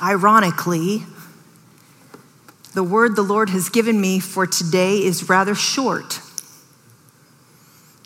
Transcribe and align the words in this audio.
Ironically, 0.00 1.04
the 2.74 2.82
word 2.82 3.16
the 3.16 3.22
Lord 3.22 3.48
has 3.50 3.70
given 3.70 4.00
me 4.00 4.20
for 4.20 4.46
today 4.46 5.02
is 5.02 5.28
rather 5.28 5.54
short. 5.54 6.20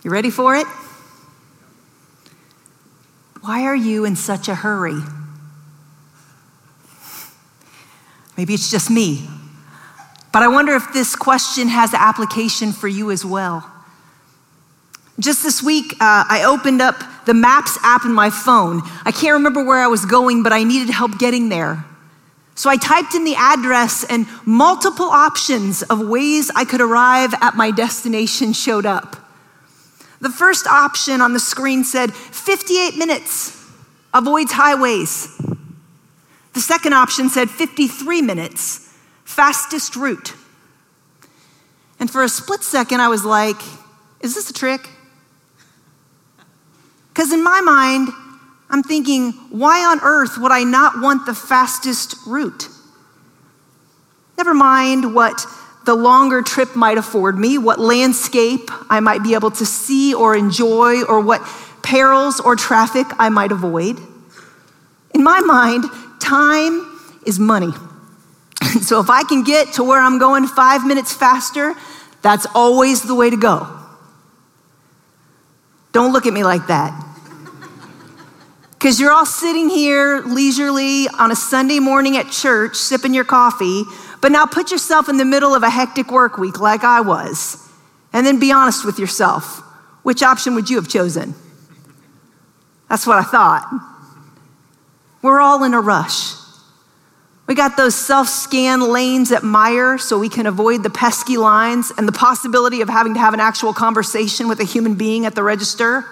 You 0.05 0.11
ready 0.11 0.31
for 0.31 0.55
it? 0.55 0.67
Why 3.41 3.65
are 3.65 3.75
you 3.75 4.05
in 4.05 4.17
such 4.17 4.49
a 4.49 4.55
hurry? 4.55 5.01
Maybe 8.37 8.55
it's 8.55 8.71
just 8.71 8.91
me, 8.91 9.29
but 10.33 10.43
I 10.43 10.49
wonder 10.49 10.75
if 10.75 10.93
this 10.93 11.17
question 11.17 11.69
has 11.69 11.93
application 11.93 12.73
for 12.73 12.89
you 12.89 13.11
as 13.11 13.25
well. 13.25 13.71
Just 15.21 15.43
this 15.43 15.63
week, 15.63 15.93
uh, 15.95 16.25
I 16.29 16.45
opened 16.47 16.81
up 16.81 17.05
the 17.27 17.35
Maps 17.35 17.79
app 17.83 18.07
in 18.07 18.13
my 18.13 18.31
phone. 18.31 18.81
I 19.05 19.13
can't 19.13 19.35
remember 19.35 19.63
where 19.63 19.79
I 19.79 19.87
was 19.87 20.07
going, 20.07 20.43
but 20.43 20.53
I 20.53 20.65
needed 20.65 20.89
help 20.89 21.19
getting 21.19 21.51
there. 21.51 21.85
So 22.55 22.71
I 22.71 22.77
typed 22.77 23.15
in 23.15 23.25
the 23.25 23.35
address, 23.37 24.03
and 24.05 24.27
multiple 24.47 25.07
options 25.07 25.83
of 25.83 26.01
ways 26.01 26.51
I 26.57 26.65
could 26.65 26.81
arrive 26.81 27.35
at 27.43 27.55
my 27.55 27.71
destination 27.71 28.55
showed 28.55 28.87
up. 28.87 29.17
The 30.21 30.31
first 30.31 30.67
option 30.67 31.21
on 31.21 31.35
the 31.35 31.41
screen 31.41 31.85
said 31.85 32.15
58 32.15 32.97
minutes, 32.97 33.63
avoids 34.15 34.53
highways. 34.53 35.37
The 36.55 36.61
second 36.61 36.95
option 36.95 37.29
said 37.29 37.51
53 37.51 38.23
minutes, 38.23 38.95
fastest 39.25 39.97
route. 39.97 40.35
And 41.99 42.11
for 42.11 42.23
a 42.23 42.29
split 42.29 42.63
second, 42.63 43.01
I 43.01 43.09
was 43.09 43.25
like, 43.25 43.61
is 44.23 44.35
this 44.35 44.49
a 44.49 44.55
trick? 44.55 44.89
Because 47.13 47.33
in 47.33 47.43
my 47.43 47.61
mind, 47.61 48.09
I'm 48.71 48.83
thinking, 48.83 49.33
why 49.51 49.85
on 49.85 50.01
earth 50.01 50.39
would 50.39 50.53
I 50.53 50.63
not 50.63 51.01
want 51.01 51.27
the 51.27 51.35
fastest 51.35 52.15
route? 52.27 52.69
Never 54.39 54.55
mind 54.55 55.15
what 55.15 55.45
the 55.85 55.95
longer 55.95 56.41
trip 56.41 56.77
might 56.77 56.99
afford 56.99 57.39
me, 57.39 57.59
what 57.59 57.81
landscape 57.81 58.71
I 58.89 59.01
might 59.01 59.23
be 59.23 59.35
able 59.35 59.51
to 59.53 59.67
see 59.67 60.15
or 60.15 60.37
enjoy, 60.37 61.03
or 61.03 61.21
what 61.21 61.43
perils 61.83 62.39
or 62.39 62.55
traffic 62.55 63.07
I 63.19 63.29
might 63.29 63.51
avoid. 63.51 63.99
In 65.15 65.25
my 65.25 65.41
mind, 65.41 65.85
time 66.21 67.01
is 67.27 67.39
money. 67.41 67.73
so 68.83 69.01
if 69.01 69.11
I 69.11 69.25
can 69.25 69.43
get 69.43 69.73
to 69.75 69.85
where 69.85 70.01
I'm 70.01 70.19
going 70.19 70.47
five 70.47 70.87
minutes 70.87 71.13
faster, 71.13 71.75
that's 72.23 72.47
always 72.55 73.03
the 73.03 73.15
way 73.15 73.31
to 73.31 73.37
go. 73.37 73.80
Don't 75.93 76.13
look 76.13 76.27
at 76.27 76.33
me 76.33 76.45
like 76.45 76.67
that. 76.69 77.07
Because 78.73 78.99
you're 78.99 79.13
all 79.13 79.27
sitting 79.27 79.69
here 79.69 80.23
leisurely 80.25 81.07
on 81.09 81.31
a 81.31 81.37
Sunday 81.37 81.81
morning 81.81 82.17
at 82.17 82.31
church, 82.31 82.77
sipping 82.77 83.13
your 83.13 83.25
coffee, 83.25 83.83
but 84.23 84.33
now 84.33 84.47
put 84.47 84.71
yourself 84.71 85.09
in 85.09 85.19
the 85.19 85.25
middle 85.25 85.55
of 85.55 85.63
a 85.63 85.71
hectic 85.71 86.11
work 86.11 86.39
week 86.39 86.61
like 86.61 86.83
I 86.83 87.01
was, 87.01 87.69
and 88.13 88.27
then 88.27 88.39
be 88.39 88.53
honest 88.53 88.87
with 88.87 88.99
yourself. 88.99 89.59
Which 90.03 90.23
option 90.23 90.55
would 90.55 90.71
you 90.71 90.77
have 90.77 90.89
chosen? 90.89 91.35
That's 92.89 93.07
what 93.07 93.19
I 93.19 93.23
thought. 93.23 93.71
We're 95.23 95.41
all 95.41 95.63
in 95.65 95.75
a 95.75 95.81
rush. 95.81 96.40
We 97.51 97.57
got 97.57 97.77
those 97.77 97.97
self 97.97 98.29
scan 98.29 98.81
lanes 98.81 99.33
at 99.33 99.43
Meijer 99.43 100.01
so 100.01 100.17
we 100.17 100.29
can 100.29 100.47
avoid 100.47 100.85
the 100.85 100.89
pesky 100.89 101.37
lines 101.37 101.91
and 101.99 102.07
the 102.07 102.13
possibility 102.13 102.81
of 102.81 102.89
having 102.89 103.15
to 103.15 103.19
have 103.19 103.35
an 103.35 103.41
actual 103.41 103.73
conversation 103.73 104.47
with 104.47 104.61
a 104.61 104.65
human 104.65 104.95
being 104.95 105.27
at 105.27 105.35
the 105.35 105.43
register. 105.43 106.07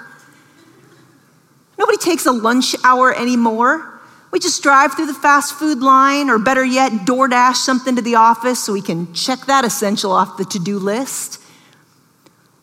Nobody 1.78 1.96
takes 1.96 2.26
a 2.26 2.32
lunch 2.32 2.74
hour 2.82 3.14
anymore. 3.14 4.00
We 4.32 4.40
just 4.40 4.64
drive 4.64 4.94
through 4.94 5.06
the 5.06 5.14
fast 5.14 5.54
food 5.54 5.78
line, 5.78 6.28
or 6.28 6.40
better 6.40 6.64
yet, 6.64 6.90
DoorDash 7.06 7.54
something 7.54 7.94
to 7.94 8.02
the 8.02 8.16
office 8.16 8.64
so 8.64 8.72
we 8.72 8.82
can 8.82 9.14
check 9.14 9.46
that 9.46 9.64
essential 9.64 10.10
off 10.10 10.38
the 10.38 10.44
to 10.46 10.58
do 10.58 10.80
list. 10.80 11.40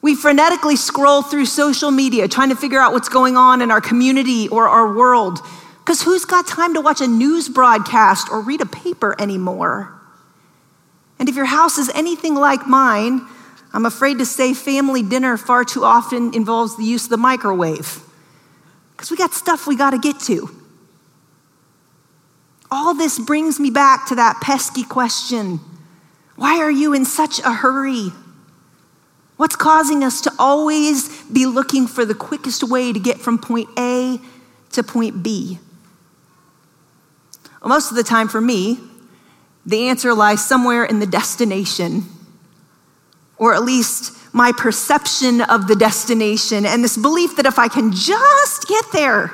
We 0.02 0.18
frenetically 0.18 0.78
scroll 0.78 1.22
through 1.22 1.46
social 1.46 1.92
media 1.92 2.28
trying 2.28 2.50
to 2.50 2.58
figure 2.58 2.82
out 2.82 2.92
what's 2.92 3.08
going 3.08 3.38
on 3.38 3.62
in 3.62 3.72
our 3.72 3.80
community 3.80 4.50
or 4.50 4.68
our 4.68 4.94
world. 4.94 5.40
Because 5.86 6.02
who's 6.02 6.26
got 6.26 6.48
time 6.48 6.74
to 6.74 6.82
watch 6.82 7.00
a 7.00 7.06
news 7.06 7.48
broadcast 7.48 8.32
or 8.32 8.42
read 8.42 8.60
a 8.60 8.66
paper 8.66 9.16
anymore? 9.22 9.94
And 11.20 11.30
if 11.30 11.36
your 11.36 11.46
house 11.46 11.78
is 11.78 11.90
anything 11.94 12.34
like 12.34 12.66
mine, 12.66 13.22
I'm 13.72 13.86
afraid 13.86 14.18
to 14.18 14.26
say 14.26 14.56
family 14.56 15.04
dinner 15.04 15.38
far 15.38 15.64
too 15.64 15.84
often 15.84 16.34
involves 16.34 16.76
the 16.76 16.84
use 16.84 17.04
of 17.04 17.12
the 17.12 17.18
microwave 17.18 18.02
because 18.96 19.12
we 19.12 19.18
got 19.18 19.34
stuff 19.34 19.68
we 19.68 19.76
got 19.76 19.92
to 19.92 20.00
get 20.00 20.20
to. 20.22 20.50
All 22.72 22.96
this 22.96 23.20
brings 23.20 23.60
me 23.60 23.70
back 23.70 24.08
to 24.08 24.16
that 24.16 24.40
pesky 24.42 24.84
question 24.84 25.60
why 26.36 26.58
are 26.58 26.72
you 26.72 26.94
in 26.94 27.06
such 27.06 27.40
a 27.40 27.54
hurry? 27.54 28.10
What's 29.38 29.56
causing 29.56 30.04
us 30.04 30.22
to 30.22 30.34
always 30.40 31.24
be 31.26 31.46
looking 31.46 31.88
for 31.88 32.06
the 32.06 32.16
quickest 32.16 32.64
way 32.64 32.92
to 32.92 33.00
get 33.00 33.20
from 33.20 33.38
point 33.38 33.70
A 33.78 34.20
to 34.72 34.84
point 34.84 35.24
B? 35.24 35.60
Well, 37.66 37.74
most 37.74 37.90
of 37.90 37.98
the 37.98 38.04
time 38.04 38.28
for 38.28 38.40
me, 38.40 38.78
the 39.66 39.88
answer 39.88 40.14
lies 40.14 40.46
somewhere 40.46 40.86
in 40.86 41.00
the 41.00 41.08
destination, 41.08 42.04
or 43.38 43.56
at 43.56 43.64
least 43.64 44.16
my 44.32 44.52
perception 44.52 45.42
of 45.42 45.68
the 45.68 45.76
destination 45.76 46.68
and 46.68 46.84
this 46.84 46.96
belief 46.96 47.38
that 47.38 47.48
if 47.48 47.58
I 47.58 47.68
can 47.68 47.92
just 47.92 48.68
get 48.68 48.86
there, 48.94 49.32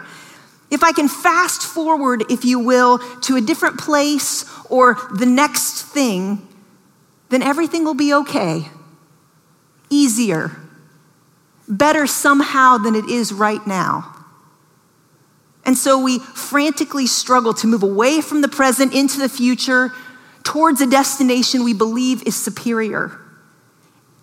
if 0.70 0.82
I 0.82 0.94
can 0.94 1.10
fast 1.10 1.64
forward, 1.64 2.24
if 2.32 2.46
you 2.46 2.58
will, 2.58 3.00
to 3.24 3.36
a 3.36 3.42
different 3.42 3.78
place 3.78 4.46
or 4.70 4.98
the 5.14 5.26
next 5.26 5.82
thing, 5.82 6.48
then 7.28 7.44
everything 7.44 7.84
will 7.84 7.96
be 7.96 8.14
okay. 8.14 8.70
Easier. 9.90 10.52
Better 11.68 12.08
somehow 12.08 12.78
than 12.78 12.96
it 12.96 13.10
is 13.10 13.34
right 13.34 13.68
now. 13.68 14.11
And 15.66 15.78
so 15.78 16.02
we 16.02 16.20
frantically 16.20 17.08
struggle 17.08 17.54
to 17.56 17.68
move 17.68 17.84
away 17.84 18.22
from 18.22 18.42
the 18.42 18.48
present 18.48 18.94
into 18.94 19.20
the 19.20 19.30
future 19.30 19.92
towards 20.44 20.82
a 20.82 20.88
destination 20.88 21.64
we 21.64 21.74
believe 21.74 22.24
is 22.24 22.36
superior 22.36 23.20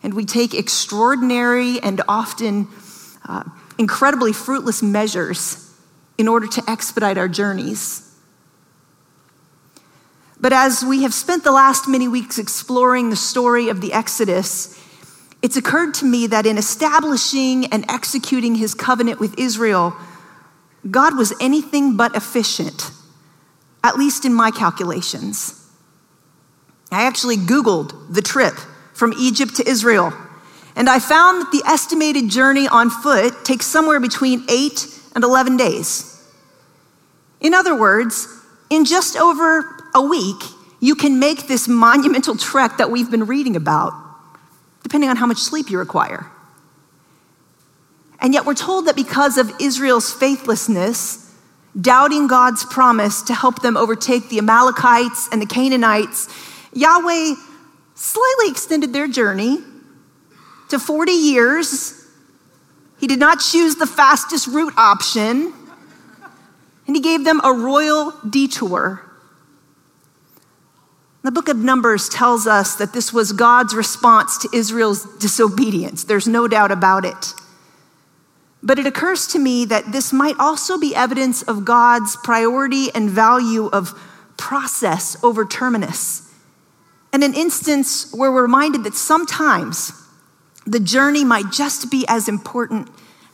and 0.02 0.14
we 0.14 0.24
take 0.24 0.54
extraordinary 0.54 1.80
and 1.80 2.00
often 2.08 2.68
uh, 3.28 3.44
incredibly 3.78 4.32
fruitless 4.32 4.82
measures 4.82 5.64
in 6.16 6.28
order 6.28 6.46
to 6.46 6.62
expedite 6.68 7.18
our 7.18 7.28
journeys. 7.28 8.04
But 10.40 10.52
as 10.52 10.84
we 10.84 11.02
have 11.02 11.12
spent 11.12 11.42
the 11.42 11.52
last 11.52 11.88
many 11.88 12.06
weeks 12.06 12.38
exploring 12.38 13.10
the 13.10 13.16
story 13.16 13.68
of 13.68 13.80
the 13.80 13.92
Exodus, 13.92 14.80
it's 15.42 15.56
occurred 15.56 15.94
to 15.94 16.04
me 16.04 16.26
that 16.28 16.46
in 16.46 16.58
establishing 16.58 17.66
and 17.66 17.84
executing 17.88 18.54
his 18.54 18.74
covenant 18.74 19.20
with 19.20 19.38
Israel, 19.38 19.96
God 20.90 21.16
was 21.16 21.32
anything 21.40 21.96
but 21.96 22.14
efficient, 22.14 22.90
at 23.82 23.96
least 23.96 24.24
in 24.24 24.32
my 24.32 24.50
calculations. 24.50 25.54
I 26.90 27.02
actually 27.02 27.36
Googled 27.36 28.14
the 28.14 28.22
trip 28.22 28.54
from 28.94 29.12
Egypt 29.12 29.56
to 29.56 29.68
Israel. 29.68 30.12
And 30.74 30.88
I 30.88 31.00
found 31.00 31.42
that 31.42 31.52
the 31.52 31.62
estimated 31.66 32.30
journey 32.30 32.68
on 32.68 32.90
foot 32.90 33.44
takes 33.44 33.66
somewhere 33.66 34.00
between 34.00 34.44
eight 34.48 34.86
and 35.14 35.24
11 35.24 35.56
days. 35.56 36.14
In 37.40 37.54
other 37.54 37.78
words, 37.78 38.28
in 38.70 38.84
just 38.84 39.16
over 39.16 39.76
a 39.94 40.02
week, 40.02 40.40
you 40.80 40.94
can 40.94 41.18
make 41.18 41.48
this 41.48 41.66
monumental 41.66 42.36
trek 42.36 42.78
that 42.78 42.90
we've 42.90 43.10
been 43.10 43.26
reading 43.26 43.56
about, 43.56 43.92
depending 44.82 45.10
on 45.10 45.16
how 45.16 45.26
much 45.26 45.38
sleep 45.38 45.70
you 45.70 45.78
require. 45.78 46.30
And 48.20 48.34
yet, 48.34 48.44
we're 48.44 48.54
told 48.54 48.86
that 48.86 48.96
because 48.96 49.38
of 49.38 49.52
Israel's 49.60 50.12
faithlessness, 50.12 51.32
doubting 51.80 52.26
God's 52.26 52.64
promise 52.64 53.22
to 53.22 53.34
help 53.34 53.62
them 53.62 53.76
overtake 53.76 54.28
the 54.28 54.38
Amalekites 54.38 55.28
and 55.30 55.40
the 55.40 55.46
Canaanites, 55.46 56.28
Yahweh 56.72 57.34
slightly 57.94 58.48
extended 58.48 58.92
their 58.92 59.08
journey 59.08 59.58
to 60.68 60.78
40 60.78 61.12
years. 61.12 62.06
He 62.98 63.06
did 63.06 63.20
not 63.20 63.40
choose 63.40 63.76
the 63.76 63.86
fastest 63.86 64.48
route 64.48 64.74
option, 64.76 65.52
and 66.86 66.96
he 66.96 67.00
gave 67.00 67.24
them 67.24 67.40
a 67.44 67.52
royal 67.52 68.12
detour. 68.28 69.04
The 71.22 71.30
book 71.30 71.48
of 71.48 71.58
Numbers 71.58 72.08
tells 72.08 72.46
us 72.46 72.76
that 72.76 72.92
this 72.92 73.12
was 73.12 73.32
God's 73.32 73.74
response 73.74 74.38
to 74.38 74.48
Israel's 74.52 75.04
disobedience. 75.18 76.04
There's 76.04 76.26
no 76.26 76.48
doubt 76.48 76.72
about 76.72 77.04
it. 77.04 77.34
But 78.62 78.78
it 78.78 78.86
occurs 78.86 79.26
to 79.28 79.38
me 79.38 79.64
that 79.66 79.92
this 79.92 80.12
might 80.12 80.34
also 80.38 80.78
be 80.78 80.94
evidence 80.94 81.42
of 81.42 81.64
God's 81.64 82.16
priority 82.16 82.92
and 82.94 83.08
value 83.08 83.66
of 83.66 83.98
process 84.36 85.22
over 85.22 85.44
terminus 85.44 86.28
and 87.12 87.24
an 87.24 87.34
instance 87.34 88.12
where 88.12 88.30
we're 88.30 88.42
reminded 88.42 88.84
that 88.84 88.94
sometimes 88.94 89.92
the 90.66 90.80
journey 90.80 91.24
might 91.24 91.50
just 91.50 91.90
be 91.90 92.04
as 92.08 92.28
important 92.28 92.88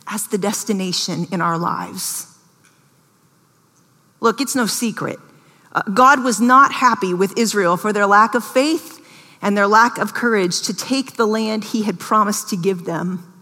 as 0.07 0.27
the 0.27 0.37
destination 0.37 1.27
in 1.31 1.41
our 1.41 1.57
lives. 1.57 2.37
Look, 4.21 4.39
it's 4.39 4.55
no 4.55 4.65
secret. 4.65 5.19
Uh, 5.71 5.81
God 5.93 6.23
was 6.23 6.39
not 6.39 6.71
happy 6.71 7.13
with 7.13 7.37
Israel 7.37 7.75
for 7.75 7.91
their 7.91 8.05
lack 8.05 8.33
of 8.33 8.45
faith 8.45 9.05
and 9.41 9.57
their 9.57 9.67
lack 9.67 9.97
of 9.97 10.13
courage 10.13 10.61
to 10.61 10.73
take 10.73 11.13
the 11.17 11.27
land 11.27 11.65
he 11.65 11.83
had 11.83 11.99
promised 11.99 12.49
to 12.49 12.55
give 12.55 12.85
them. 12.85 13.34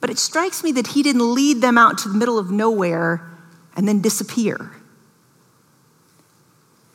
But 0.00 0.10
it 0.10 0.18
strikes 0.18 0.64
me 0.64 0.72
that 0.72 0.88
he 0.88 1.02
didn't 1.02 1.34
lead 1.34 1.60
them 1.60 1.76
out 1.76 1.98
to 1.98 2.08
the 2.08 2.16
middle 2.16 2.38
of 2.38 2.50
nowhere 2.50 3.28
and 3.76 3.86
then 3.86 4.00
disappear. 4.00 4.72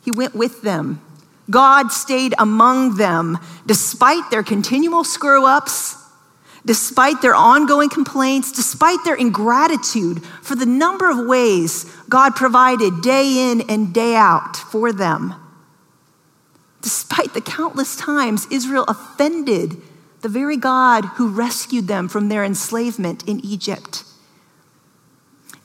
He 0.04 0.10
went 0.10 0.34
with 0.34 0.62
them. 0.62 1.00
God 1.48 1.92
stayed 1.92 2.34
among 2.38 2.96
them 2.96 3.38
despite 3.66 4.30
their 4.30 4.42
continual 4.42 5.04
screw 5.04 5.46
ups, 5.46 5.96
despite 6.64 7.22
their 7.22 7.34
ongoing 7.34 7.88
complaints, 7.88 8.50
despite 8.50 9.04
their 9.04 9.14
ingratitude 9.14 10.24
for 10.42 10.56
the 10.56 10.66
number 10.66 11.08
of 11.08 11.26
ways 11.26 11.84
God 12.08 12.34
provided 12.34 13.02
day 13.02 13.50
in 13.50 13.62
and 13.62 13.94
day 13.94 14.16
out 14.16 14.56
for 14.56 14.92
them. 14.92 15.34
Despite 16.82 17.34
the 17.34 17.40
countless 17.40 17.96
times 17.96 18.46
Israel 18.50 18.84
offended 18.88 19.80
the 20.22 20.28
very 20.28 20.56
God 20.56 21.04
who 21.16 21.28
rescued 21.28 21.88
them 21.88 22.08
from 22.08 22.28
their 22.28 22.44
enslavement 22.44 23.28
in 23.28 23.44
Egypt. 23.44 24.04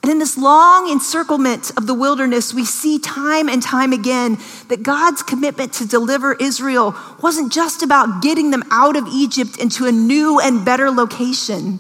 And 0.03 0.12
in 0.12 0.18
this 0.18 0.36
long 0.38 0.89
encirclement 0.89 1.71
of 1.77 1.86
the 1.86 1.94
wilderness, 1.94 2.53
we 2.53 2.65
see 2.65 2.98
time 2.98 3.48
and 3.48 3.62
time 3.62 3.94
again 3.94 4.39
that 4.68 4.81
God's 4.81 5.21
commitment 5.21 5.74
to 5.74 5.88
deliver 5.88 6.33
Israel 6.33 6.95
wasn't 7.21 7.53
just 7.53 7.83
about 7.83 8.24
getting 8.24 8.50
them 8.50 8.63
out 8.71 8.95
of 8.95 9.06
Egypt 9.07 9.57
into 9.57 9.86
a 9.86 9.92
new 9.92 10.39
and 10.39 10.65
better 10.65 10.89
location. 10.89 11.80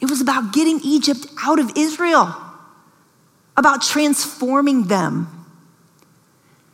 It 0.00 0.10
was 0.10 0.20
about 0.20 0.52
getting 0.52 0.80
Egypt 0.84 1.26
out 1.42 1.58
of 1.58 1.72
Israel, 1.76 2.34
about 3.56 3.82
transforming 3.82 4.84
them. 4.84 5.46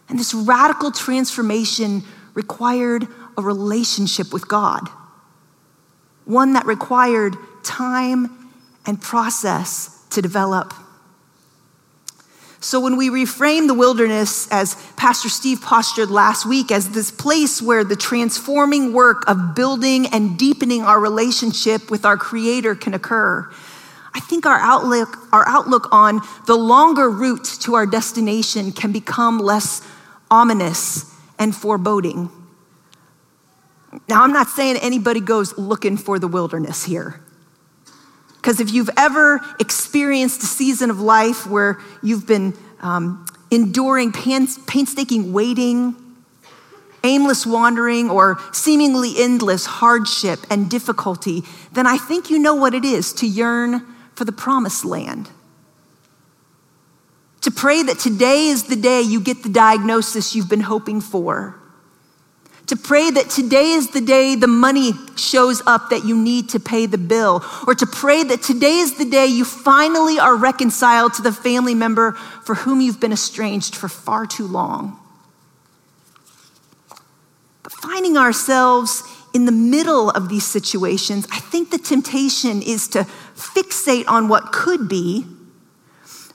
And 0.08 0.19
this 0.19 0.34
radical 0.34 0.90
transformation 0.90 2.02
required 2.34 3.06
a 3.36 3.42
relationship 3.42 4.32
with 4.32 4.48
God, 4.48 4.88
one 6.25 6.52
that 6.54 6.66
required 6.66 7.36
time 7.62 8.52
and 8.86 9.00
process 9.00 10.04
to 10.10 10.22
develop. 10.22 10.72
So, 12.60 12.81
when 12.81 12.96
we 12.96 13.10
reframe 13.10 13.66
the 13.66 13.75
wilderness, 13.75 14.48
as 14.50 14.75
Pastor 14.96 15.28
Steve 15.28 15.60
postured 15.60 16.10
last 16.10 16.46
week, 16.46 16.70
as 16.70 16.88
this 16.90 17.10
place 17.10 17.60
where 17.60 17.84
the 17.84 17.94
transforming 17.94 18.94
work 18.94 19.28
of 19.28 19.54
building 19.54 20.06
and 20.06 20.38
deepening 20.38 20.82
our 20.82 20.98
relationship 20.98 21.90
with 21.90 22.06
our 22.06 22.16
Creator 22.16 22.76
can 22.76 22.94
occur, 22.94 23.52
I 24.14 24.20
think 24.20 24.46
our 24.46 24.58
outlook, 24.58 25.19
our 25.31 25.46
outlook 25.46 25.88
on 25.92 26.22
the 26.46 26.56
longer 26.56 27.10
route 27.10 27.44
to 27.60 27.75
our 27.75 27.84
destination 27.84 28.72
can 28.72 28.92
become 28.92 29.38
less 29.38 29.86
ominous 30.31 31.12
and 31.38 31.54
foreboding. 31.54 32.31
Now, 34.08 34.23
I'm 34.23 34.32
not 34.32 34.49
saying 34.49 34.79
anybody 34.82 35.20
goes 35.20 35.56
looking 35.56 35.96
for 35.96 36.19
the 36.19 36.29
wilderness 36.29 36.85
here. 36.85 37.20
Because 38.37 38.61
if 38.61 38.73
you've 38.73 38.91
ever 38.96 39.41
experienced 39.58 40.43
a 40.43 40.46
season 40.46 40.91
of 40.91 41.00
life 41.00 41.46
where 41.46 41.79
you've 42.02 42.26
been 42.26 42.55
um, 42.81 43.25
enduring 43.50 44.12
painstaking 44.12 45.32
waiting, 45.32 45.96
aimless 47.02 47.46
wandering, 47.46 48.11
or 48.11 48.38
seemingly 48.52 49.14
endless 49.17 49.64
hardship 49.64 50.41
and 50.50 50.69
difficulty, 50.69 51.43
then 51.73 51.87
I 51.87 51.96
think 51.96 52.29
you 52.31 52.38
know 52.38 52.55
what 52.55 52.75
it 52.75 52.85
is 52.85 53.12
to 53.14 53.26
yearn 53.26 53.87
for 54.14 54.25
the 54.25 54.32
promised 54.32 54.85
land. 54.85 55.31
To 57.43 57.50
pray 57.50 57.82
that 57.82 57.99
today 57.99 58.46
is 58.46 58.64
the 58.64 58.76
day 58.76 59.00
you 59.00 59.20
get 59.20 59.43
the 59.43 59.49
diagnosis 59.49 60.35
you've 60.35 60.49
been 60.49 60.61
hoping 60.61 61.00
for 61.00 61.58
to 62.66 62.76
pray 62.76 63.11
that 63.11 63.28
today 63.28 63.70
is 63.70 63.90
the 63.90 64.00
day 64.00 64.37
the 64.37 64.46
money 64.46 64.93
shows 65.16 65.62
up 65.66 65.90
that 65.90 66.05
you 66.05 66.16
need 66.16 66.49
to 66.50 66.61
pay 66.61 66.87
the 66.87 66.99
bill, 66.99 67.44
or 67.66 67.75
to 67.75 67.87
pray 67.87 68.22
that 68.22 68.43
today 68.43 68.78
is 68.78 68.96
the 68.96 69.05
day 69.05 69.26
you 69.26 69.44
finally 69.44 70.19
are 70.19 70.34
reconciled 70.34 71.14
to 71.14 71.22
the 71.22 71.32
family 71.32 71.75
member 71.75 72.12
for 72.44 72.55
whom 72.55 72.81
you've 72.81 73.00
been 73.00 73.12
estranged 73.12 73.76
for 73.76 73.88
far 73.88 74.26
too 74.26 74.46
long. 74.46 74.99
But 77.62 77.72
finding 77.72 78.16
ourselves 78.16 79.02
in 79.34 79.46
the 79.46 79.52
middle 79.52 80.10
of 80.10 80.28
these 80.28 80.46
situations, 80.46 81.26
I 81.32 81.40
think 81.40 81.70
the 81.70 81.78
temptation 81.78 82.62
is 82.62 82.88
to 82.88 83.00
fixate 83.34 84.05
on 84.08 84.28
what 84.28 84.52
could 84.52 84.88
be 84.88 85.26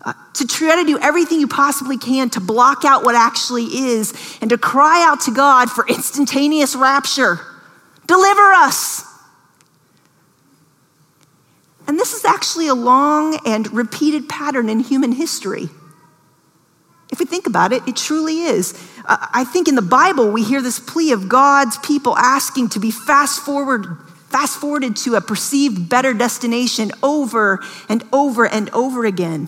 uh, 0.05 0.13
to 0.33 0.47
try 0.47 0.81
to 0.81 0.85
do 0.85 0.97
everything 0.99 1.39
you 1.39 1.47
possibly 1.47 1.97
can 1.97 2.29
to 2.29 2.39
block 2.39 2.85
out 2.85 3.03
what 3.03 3.15
actually 3.15 3.65
is 3.65 4.13
and 4.41 4.49
to 4.49 4.57
cry 4.57 5.05
out 5.05 5.21
to 5.21 5.31
God 5.31 5.69
for 5.69 5.85
instantaneous 5.87 6.75
rapture. 6.75 7.39
Deliver 8.07 8.53
us. 8.53 9.03
And 11.87 11.99
this 11.99 12.13
is 12.13 12.23
actually 12.23 12.67
a 12.67 12.75
long 12.75 13.39
and 13.45 13.71
repeated 13.73 14.29
pattern 14.29 14.69
in 14.69 14.79
human 14.79 15.11
history. 15.11 15.69
If 17.11 17.19
we 17.19 17.25
think 17.25 17.47
about 17.47 17.73
it, 17.73 17.87
it 17.87 17.95
truly 17.95 18.43
is. 18.43 18.73
Uh, 19.03 19.17
I 19.33 19.43
think 19.43 19.67
in 19.67 19.75
the 19.75 19.81
Bible 19.81 20.31
we 20.31 20.43
hear 20.43 20.61
this 20.61 20.79
plea 20.79 21.11
of 21.11 21.27
God's 21.27 21.77
people 21.79 22.15
asking 22.17 22.69
to 22.69 22.79
be 22.79 22.91
fast 22.91 23.41
forward 23.41 23.85
fast 24.29 24.59
forwarded 24.59 24.95
to 24.95 25.15
a 25.15 25.21
perceived 25.21 25.89
better 25.89 26.13
destination 26.13 26.91
over 27.01 27.59
and 27.89 28.03
over 28.13 28.47
and 28.47 28.69
over 28.69 29.03
again. 29.03 29.47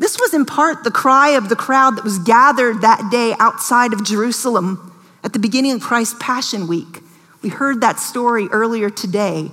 This 0.00 0.18
was 0.18 0.32
in 0.32 0.46
part 0.46 0.82
the 0.82 0.90
cry 0.90 1.32
of 1.32 1.50
the 1.50 1.56
crowd 1.56 1.98
that 1.98 2.04
was 2.04 2.18
gathered 2.20 2.80
that 2.80 3.10
day 3.10 3.34
outside 3.38 3.92
of 3.92 4.02
Jerusalem 4.02 4.98
at 5.22 5.34
the 5.34 5.38
beginning 5.38 5.72
of 5.72 5.82
Christ's 5.82 6.16
Passion 6.18 6.66
Week. 6.66 7.02
We 7.42 7.50
heard 7.50 7.82
that 7.82 8.00
story 8.00 8.48
earlier 8.48 8.88
today. 8.88 9.50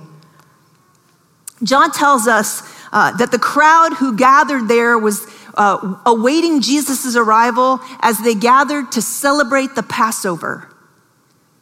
John 1.62 1.92
tells 1.92 2.26
us 2.26 2.62
uh, 2.92 3.14
that 3.18 3.30
the 3.30 3.38
crowd 3.38 3.92
who 3.98 4.16
gathered 4.16 4.68
there 4.68 4.98
was 4.98 5.26
uh, 5.52 5.96
awaiting 6.06 6.62
Jesus' 6.62 7.14
arrival 7.14 7.80
as 8.00 8.18
they 8.22 8.34
gathered 8.34 8.90
to 8.92 9.02
celebrate 9.02 9.74
the 9.74 9.82
Passover. 9.82 10.74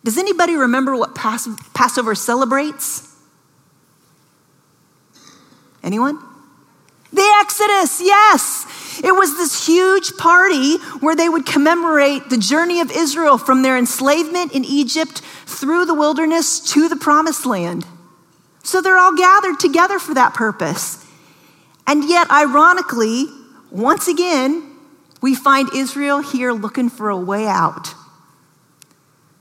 Does 0.05 0.17
anybody 0.17 0.55
remember 0.55 0.95
what 0.95 1.17
Pas- 1.17 1.49
Passover 1.75 2.15
celebrates? 2.15 3.13
Anyone? 5.83 6.26
The 7.13 7.37
Exodus, 7.41 8.01
yes. 8.01 9.01
It 9.03 9.15
was 9.15 9.37
this 9.37 9.67
huge 9.67 10.17
party 10.17 10.79
where 11.01 11.15
they 11.15 11.29
would 11.29 11.47
commemorate 11.47 12.31
the 12.31 12.39
journey 12.39 12.81
of 12.81 12.91
Israel 12.91 13.39
from 13.39 13.63
their 13.63 13.77
enslavement 13.77 14.53
in 14.53 14.65
Egypt 14.65 15.21
through 15.45 15.85
the 15.85 15.95
wilderness 15.95 16.61
to 16.73 16.89
the 16.89 16.97
promised 16.97 17.47
land. 17.47 17.87
So 18.63 18.81
they're 18.81 18.99
all 18.99 19.15
gathered 19.17 19.61
together 19.61 19.99
for 19.99 20.15
that 20.15 20.35
purpose. 20.35 21.05
And 21.87 22.09
yet, 22.09 22.31
ironically, 22.31 23.27
once 23.71 24.09
again, 24.09 24.77
we 25.23 25.35
find 25.35 25.69
Israel 25.75 26.21
here 26.21 26.53
looking 26.53 26.91
for 26.91 27.09
a 27.09 27.17
way 27.17 27.47
out. 27.47 27.95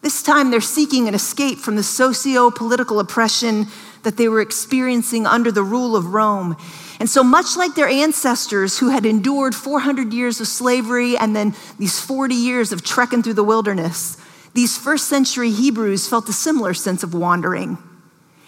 This 0.06 0.22
time, 0.22 0.52
they're 0.52 0.62
seeking 0.62 1.08
an 1.08 1.16
escape 1.16 1.58
from 1.58 1.78
the 1.78 1.82
socio 1.82 2.52
political 2.52 3.00
oppression 3.00 3.66
that 4.04 4.18
they 4.18 4.30
were 4.30 4.40
experiencing 4.40 5.26
under 5.26 5.52
the 5.52 5.64
rule 5.64 5.96
of 5.96 6.14
Rome. 6.14 6.56
And 7.00 7.10
so, 7.10 7.24
much 7.24 7.58
like 7.58 7.74
their 7.74 7.88
ancestors 7.88 8.78
who 8.78 8.90
had 8.90 9.04
endured 9.04 9.56
400 9.56 10.14
years 10.14 10.40
of 10.40 10.46
slavery 10.46 11.18
and 11.18 11.36
then 11.36 11.56
these 11.80 12.00
40 12.00 12.36
years 12.36 12.72
of 12.72 12.84
trekking 12.84 13.24
through 13.24 13.34
the 13.34 13.44
wilderness, 13.44 14.18
these 14.54 14.78
first 14.78 15.08
century 15.08 15.50
Hebrews 15.50 16.08
felt 16.08 16.30
a 16.30 16.34
similar 16.34 16.76
sense 16.76 17.02
of 17.02 17.16
wandering 17.16 17.80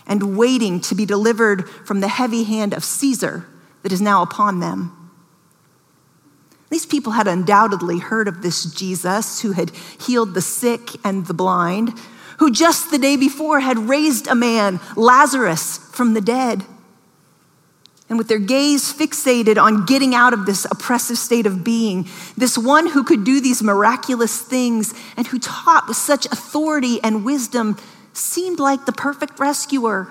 and 0.06 0.38
waiting 0.38 0.80
to 0.82 0.94
be 0.94 1.08
delivered 1.08 1.68
from 1.68 2.02
the 2.02 2.08
heavy 2.08 2.44
hand 2.44 2.76
of 2.76 2.84
Caesar 2.84 3.48
that 3.82 3.92
is 3.92 4.00
now 4.00 4.22
upon 4.22 4.60
them. 4.60 4.97
These 6.70 6.86
people 6.86 7.14
had 7.14 7.28
undoubtedly 7.28 8.00
heard 8.00 8.28
of 8.28 8.42
this 8.42 8.66
Jesus 8.66 9.42
who 9.42 9.54
had 9.54 9.72
healed 10.00 10.34
the 10.34 10.42
sick 10.42 10.90
and 11.06 11.26
the 11.26 11.34
blind, 11.34 11.94
who 12.40 12.52
just 12.52 12.92
the 12.92 12.98
day 12.98 13.16
before 13.16 13.62
had 13.62 13.90
raised 13.90 14.28
a 14.28 14.36
man, 14.36 14.80
Lazarus, 14.96 15.78
from 15.78 16.14
the 16.14 16.22
dead 16.22 16.66
and 18.10 18.18
with 18.18 18.28
their 18.28 18.40
gaze 18.40 18.94
fixated 18.94 19.62
on 19.62 19.86
getting 19.86 20.16
out 20.16 20.34
of 20.34 20.46
this 20.46 20.66
oppressive 20.66 21.18
state 21.18 21.46
of 21.46 21.64
being, 21.64 22.08
this 22.38 22.58
one 22.58 22.88
who 22.88 23.04
could 23.04 23.24
do 23.24 23.42
these 23.42 23.62
miraculous 23.62 24.42
things 24.42 24.94
and 25.18 25.28
who 25.28 25.40
taught 25.40 25.88
with 25.88 25.98
such 25.98 26.26
authority 26.28 27.02
and 27.04 27.26
wisdom 27.26 27.78
seemed 28.14 28.60
like 28.60 28.86
the 28.86 28.94
perfect 28.94 29.40
rescuer. 29.40 30.08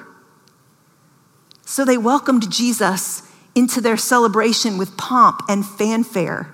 So 1.65 1.85
they 1.85 1.97
welcomed 1.97 2.51
Jesus 2.51 3.23
into 3.57 3.81
their 3.81 3.97
celebration 3.97 4.79
with 4.79 4.97
pomp 4.97 5.43
and 5.49 5.67
fanfare. 5.67 6.53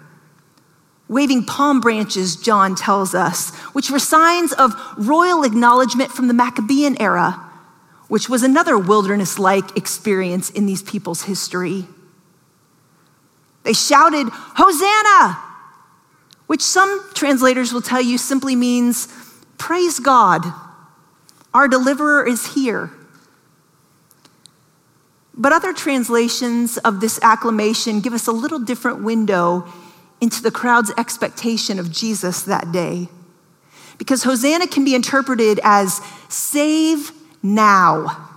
Waving 1.08 1.44
palm 1.44 1.80
branches, 1.80 2.36
John 2.36 2.74
tells 2.74 3.14
us, 3.14 3.54
which 3.74 3.90
were 3.90 3.98
signs 3.98 4.54
of 4.54 4.72
royal 4.96 5.42
acknowledgement 5.42 6.10
from 6.10 6.28
the 6.28 6.34
Maccabean 6.34 6.98
era 6.98 7.52
which 8.12 8.28
was 8.28 8.42
another 8.42 8.76
wilderness 8.76 9.38
like 9.38 9.74
experience 9.74 10.50
in 10.50 10.66
these 10.66 10.82
people's 10.82 11.22
history. 11.22 11.86
They 13.62 13.72
shouted, 13.72 14.28
Hosanna! 14.30 15.38
which 16.46 16.60
some 16.60 17.08
translators 17.14 17.72
will 17.72 17.80
tell 17.80 18.02
you 18.02 18.18
simply 18.18 18.54
means 18.54 19.08
praise 19.56 19.98
God, 19.98 20.44
our 21.54 21.68
deliverer 21.68 22.26
is 22.26 22.52
here. 22.52 22.90
But 25.34 25.52
other 25.52 25.72
translations 25.72 26.78
of 26.78 27.00
this 27.00 27.18
acclamation 27.22 28.00
give 28.00 28.12
us 28.12 28.26
a 28.26 28.32
little 28.32 28.58
different 28.58 29.02
window 29.02 29.66
into 30.20 30.42
the 30.42 30.50
crowd's 30.50 30.92
expectation 30.96 31.78
of 31.78 31.90
Jesus 31.90 32.42
that 32.42 32.70
day. 32.70 33.08
Because 33.98 34.22
Hosanna 34.22 34.66
can 34.66 34.84
be 34.84 34.94
interpreted 34.94 35.58
as 35.64 36.00
save 36.28 37.12
now. 37.42 38.28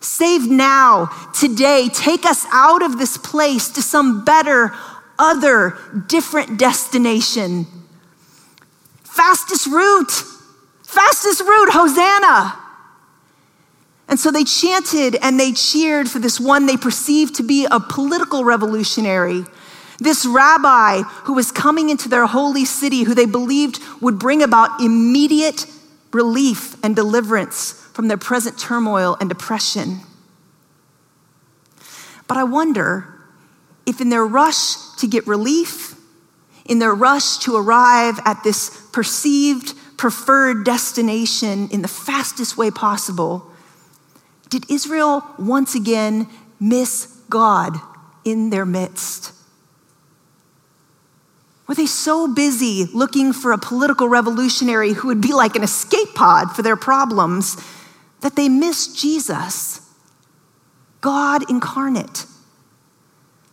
Save 0.00 0.48
now, 0.48 1.06
today. 1.34 1.88
Take 1.92 2.24
us 2.26 2.46
out 2.52 2.82
of 2.82 2.98
this 2.98 3.16
place 3.16 3.68
to 3.70 3.82
some 3.82 4.24
better, 4.24 4.72
other, 5.18 5.76
different 6.06 6.58
destination. 6.58 7.66
Fastest 9.02 9.66
route, 9.66 10.12
fastest 10.84 11.40
route, 11.40 11.70
Hosanna. 11.70 12.65
And 14.08 14.20
so 14.20 14.30
they 14.30 14.44
chanted 14.44 15.16
and 15.20 15.38
they 15.38 15.52
cheered 15.52 16.08
for 16.08 16.18
this 16.18 16.38
one 16.38 16.66
they 16.66 16.76
perceived 16.76 17.34
to 17.36 17.42
be 17.42 17.66
a 17.70 17.80
political 17.80 18.44
revolutionary, 18.44 19.44
this 19.98 20.26
rabbi 20.26 21.02
who 21.24 21.32
was 21.32 21.50
coming 21.50 21.88
into 21.88 22.08
their 22.08 22.26
holy 22.26 22.64
city, 22.64 23.02
who 23.02 23.14
they 23.14 23.26
believed 23.26 23.80
would 24.00 24.18
bring 24.18 24.42
about 24.42 24.80
immediate 24.80 25.66
relief 26.12 26.76
and 26.84 26.94
deliverance 26.94 27.72
from 27.92 28.08
their 28.08 28.16
present 28.16 28.58
turmoil 28.58 29.16
and 29.20 29.28
depression. 29.28 30.00
But 32.28 32.36
I 32.36 32.44
wonder 32.44 33.06
if, 33.86 34.00
in 34.00 34.10
their 34.10 34.26
rush 34.26 34.76
to 34.98 35.06
get 35.06 35.26
relief, 35.26 35.94
in 36.64 36.78
their 36.78 36.94
rush 36.94 37.38
to 37.38 37.56
arrive 37.56 38.18
at 38.24 38.42
this 38.44 38.70
perceived 38.92 39.74
preferred 39.96 40.64
destination 40.64 41.68
in 41.70 41.82
the 41.82 41.88
fastest 41.88 42.56
way 42.56 42.70
possible, 42.70 43.50
did 44.48 44.70
Israel 44.70 45.24
once 45.38 45.74
again 45.74 46.28
miss 46.60 47.06
God 47.28 47.76
in 48.24 48.50
their 48.50 48.66
midst? 48.66 49.32
Were 51.66 51.74
they 51.74 51.86
so 51.86 52.32
busy 52.32 52.84
looking 52.94 53.32
for 53.32 53.52
a 53.52 53.58
political 53.58 54.08
revolutionary 54.08 54.92
who 54.92 55.08
would 55.08 55.20
be 55.20 55.32
like 55.32 55.56
an 55.56 55.64
escape 55.64 56.14
pod 56.14 56.54
for 56.54 56.62
their 56.62 56.76
problems 56.76 57.56
that 58.20 58.36
they 58.36 58.48
missed 58.48 58.96
Jesus, 58.96 59.80
God 61.00 61.50
incarnate? 61.50 62.26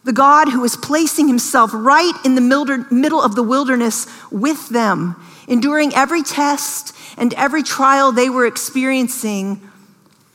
The 0.04 0.14
God 0.14 0.50
who 0.50 0.62
was 0.62 0.76
placing 0.76 1.28
himself 1.28 1.72
right 1.74 2.14
in 2.24 2.36
the 2.36 2.88
middle 2.92 3.22
of 3.22 3.36
the 3.36 3.44
wilderness 3.44 4.06
with 4.32 4.70
them, 4.70 5.16
enduring 5.48 5.96
every 5.96 6.22
test 6.22 6.96
and 7.18 7.34
every 7.34 7.64
trial 7.64 8.12
they 8.12 8.30
were 8.30 8.46
experiencing 8.46 9.62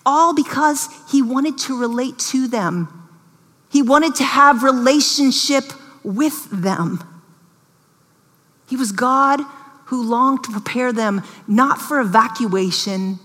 all 0.08 0.32
because 0.32 0.88
he 1.10 1.20
wanted 1.20 1.58
to 1.58 1.78
relate 1.78 2.18
to 2.18 2.48
them. 2.48 2.88
He 3.68 3.82
wanted 3.82 4.14
to 4.16 4.24
have 4.24 4.62
relationship 4.62 5.64
with 6.02 6.48
them. 6.50 7.04
He 8.66 8.74
was 8.74 8.90
God 8.90 9.40
who 9.86 10.02
longed 10.02 10.44
to 10.44 10.50
prepare 10.50 10.94
them 10.94 11.22
not 11.46 11.78
for 11.78 12.00
evacuation, 12.00 13.18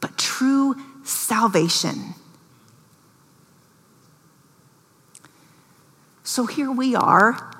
but 0.00 0.16
true 0.16 0.76
salvation. 1.04 2.14
So 6.24 6.46
here 6.46 6.72
we 6.72 6.94
are, 6.94 7.54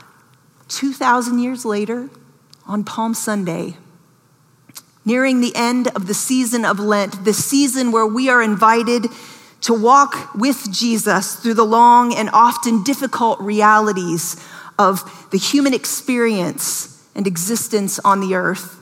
2,000 0.69 1.39
years 1.39 1.67
later, 1.67 2.09
on 2.67 2.83
Palm 2.83 3.13
Sunday 3.13 3.77
nearing 5.09 5.41
the 5.41 5.57
end 5.57 5.89
of 5.97 6.07
the 6.07 6.13
season 6.13 6.67
of 6.67 6.79
Lent, 6.79 7.25
the 7.25 7.33
season 7.33 7.91
where 7.93 8.07
we 8.07 8.29
are 8.29 8.43
invited 8.43 9.07
to 9.63 9.73
walk 9.73 10.35
with 10.35 10.71
Jesus 10.71 11.37
through 11.37 11.55
the 11.55 11.65
long 11.65 12.15
and 12.15 12.29
often 12.35 12.85
difficult 12.85 13.41
realities 13.41 14.37
of 14.79 15.31
the 15.31 15.39
human 15.39 15.73
experience 15.73 17.03
and 17.15 17.27
existence 17.27 17.99
on 18.01 18.21
the 18.21 18.35
earth. 18.35 18.77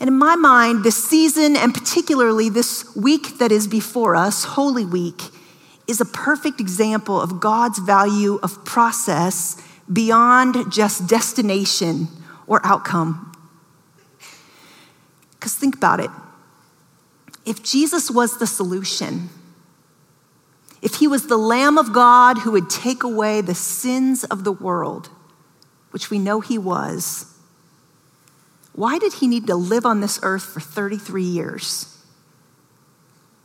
And 0.00 0.08
in 0.08 0.16
my 0.16 0.36
mind, 0.36 0.84
this 0.84 1.04
season, 1.04 1.54
and 1.54 1.74
particularly 1.74 2.48
this 2.48 2.96
week 2.96 3.36
that 3.38 3.52
is 3.52 3.68
before 3.68 4.16
us, 4.16 4.44
Holy 4.44 4.86
Week, 4.86 5.20
is 5.86 6.00
a 6.00 6.06
perfect 6.06 6.60
example 6.60 7.20
of 7.20 7.40
God's 7.40 7.78
value 7.78 8.40
of 8.42 8.64
process 8.64 9.62
beyond 9.92 10.72
just 10.72 11.06
destination 11.06 12.08
or 12.46 12.64
outcome. 12.64 13.29
Think 15.60 15.76
about 15.76 16.00
it. 16.00 16.10
If 17.44 17.62
Jesus 17.62 18.10
was 18.10 18.38
the 18.38 18.46
solution, 18.46 19.28
if 20.80 20.94
he 20.94 21.06
was 21.06 21.26
the 21.26 21.36
Lamb 21.36 21.76
of 21.76 21.92
God 21.92 22.38
who 22.38 22.52
would 22.52 22.70
take 22.70 23.02
away 23.02 23.42
the 23.42 23.54
sins 23.54 24.24
of 24.24 24.42
the 24.44 24.52
world, 24.52 25.10
which 25.90 26.08
we 26.08 26.18
know 26.18 26.40
he 26.40 26.56
was, 26.56 27.26
why 28.72 28.98
did 28.98 29.14
he 29.14 29.26
need 29.26 29.46
to 29.48 29.54
live 29.54 29.84
on 29.84 30.00
this 30.00 30.18
earth 30.22 30.44
for 30.44 30.60
33 30.60 31.24
years? 31.24 31.98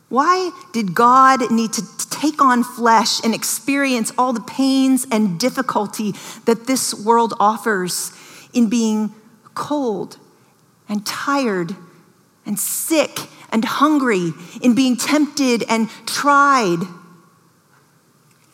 Why 0.08 0.52
did 0.72 0.94
God 0.94 1.50
need 1.50 1.74
to 1.74 1.82
take 2.08 2.40
on 2.40 2.64
flesh 2.64 3.22
and 3.22 3.34
experience 3.34 4.10
all 4.16 4.32
the 4.32 4.40
pains 4.40 5.06
and 5.10 5.38
difficulty 5.38 6.14
that 6.46 6.66
this 6.66 6.94
world 6.94 7.34
offers 7.38 8.12
in 8.54 8.70
being 8.70 9.14
cold 9.52 10.16
and 10.88 11.04
tired 11.04 11.76
and 12.46 12.58
sick 12.58 13.18
and 13.50 13.64
hungry, 13.64 14.32
in 14.62 14.74
being 14.74 14.96
tempted 14.96 15.64
and 15.68 15.88
tried, 16.06 16.78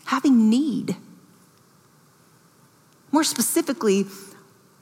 having 0.06 0.50
need. 0.50 0.96
More 3.10 3.24
specifically, 3.24 4.06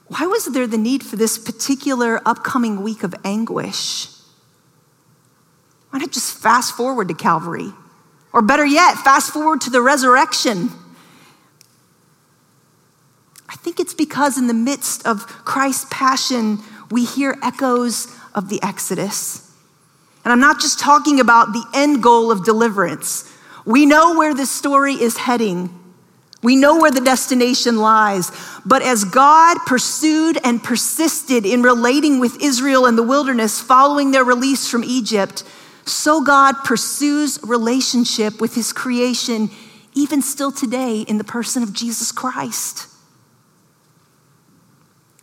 why 0.07 0.25
was 0.25 0.45
there 0.45 0.67
the 0.67 0.77
need 0.77 1.03
for 1.03 1.15
this 1.15 1.37
particular 1.37 2.21
upcoming 2.25 2.81
week 2.81 3.03
of 3.03 3.15
anguish? 3.23 4.07
Why 5.89 5.99
not 5.99 6.11
just 6.11 6.37
fast 6.37 6.75
forward 6.75 7.07
to 7.07 7.13
Calvary? 7.13 7.71
Or 8.33 8.41
better 8.41 8.65
yet, 8.65 8.95
fast 8.95 9.31
forward 9.31 9.61
to 9.61 9.69
the 9.69 9.81
resurrection. 9.81 10.69
I 13.49 13.55
think 13.55 13.79
it's 13.79 13.93
because 13.93 14.37
in 14.37 14.47
the 14.47 14.53
midst 14.53 15.05
of 15.05 15.27
Christ's 15.45 15.85
passion, 15.89 16.59
we 16.89 17.05
hear 17.05 17.37
echoes 17.43 18.07
of 18.33 18.49
the 18.49 18.61
Exodus. 18.63 19.51
And 20.23 20.31
I'm 20.31 20.39
not 20.39 20.59
just 20.59 20.79
talking 20.79 21.19
about 21.19 21.53
the 21.53 21.65
end 21.73 22.03
goal 22.03 22.31
of 22.31 22.45
deliverance. 22.45 23.31
We 23.65 23.85
know 23.85 24.17
where 24.17 24.33
this 24.33 24.51
story 24.51 24.93
is 24.93 25.17
heading. 25.17 25.77
We 26.43 26.55
know 26.55 26.79
where 26.79 26.91
the 26.91 27.01
destination 27.01 27.77
lies. 27.77 28.31
But 28.65 28.81
as 28.81 29.03
God 29.03 29.57
pursued 29.65 30.39
and 30.43 30.63
persisted 30.63 31.45
in 31.45 31.61
relating 31.61 32.19
with 32.19 32.41
Israel 32.41 32.85
in 32.85 32.95
the 32.95 33.03
wilderness 33.03 33.59
following 33.59 34.11
their 34.11 34.23
release 34.23 34.67
from 34.67 34.83
Egypt, 34.83 35.43
so 35.85 36.23
God 36.23 36.63
pursues 36.63 37.39
relationship 37.43 38.39
with 38.39 38.55
his 38.55 38.73
creation 38.73 39.49
even 39.93 40.21
still 40.21 40.51
today 40.51 41.01
in 41.01 41.17
the 41.17 41.23
person 41.23 41.63
of 41.63 41.73
Jesus 41.73 42.11
Christ. 42.11 42.87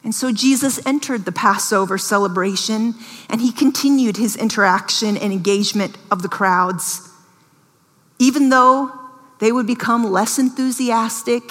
And 0.08 0.14
so 0.14 0.32
Jesus 0.32 0.80
entered 0.86 1.26
the 1.26 1.32
Passover 1.32 1.98
celebration 1.98 2.94
and 3.28 3.42
he 3.42 3.52
continued 3.52 4.16
his 4.16 4.36
interaction 4.36 5.18
and 5.18 5.34
engagement 5.34 5.98
of 6.10 6.22
the 6.22 6.30
crowds. 6.30 7.06
Even 8.18 8.48
though 8.48 8.90
they 9.38 9.52
would 9.52 9.66
become 9.66 10.10
less 10.10 10.38
enthusiastic 10.38 11.42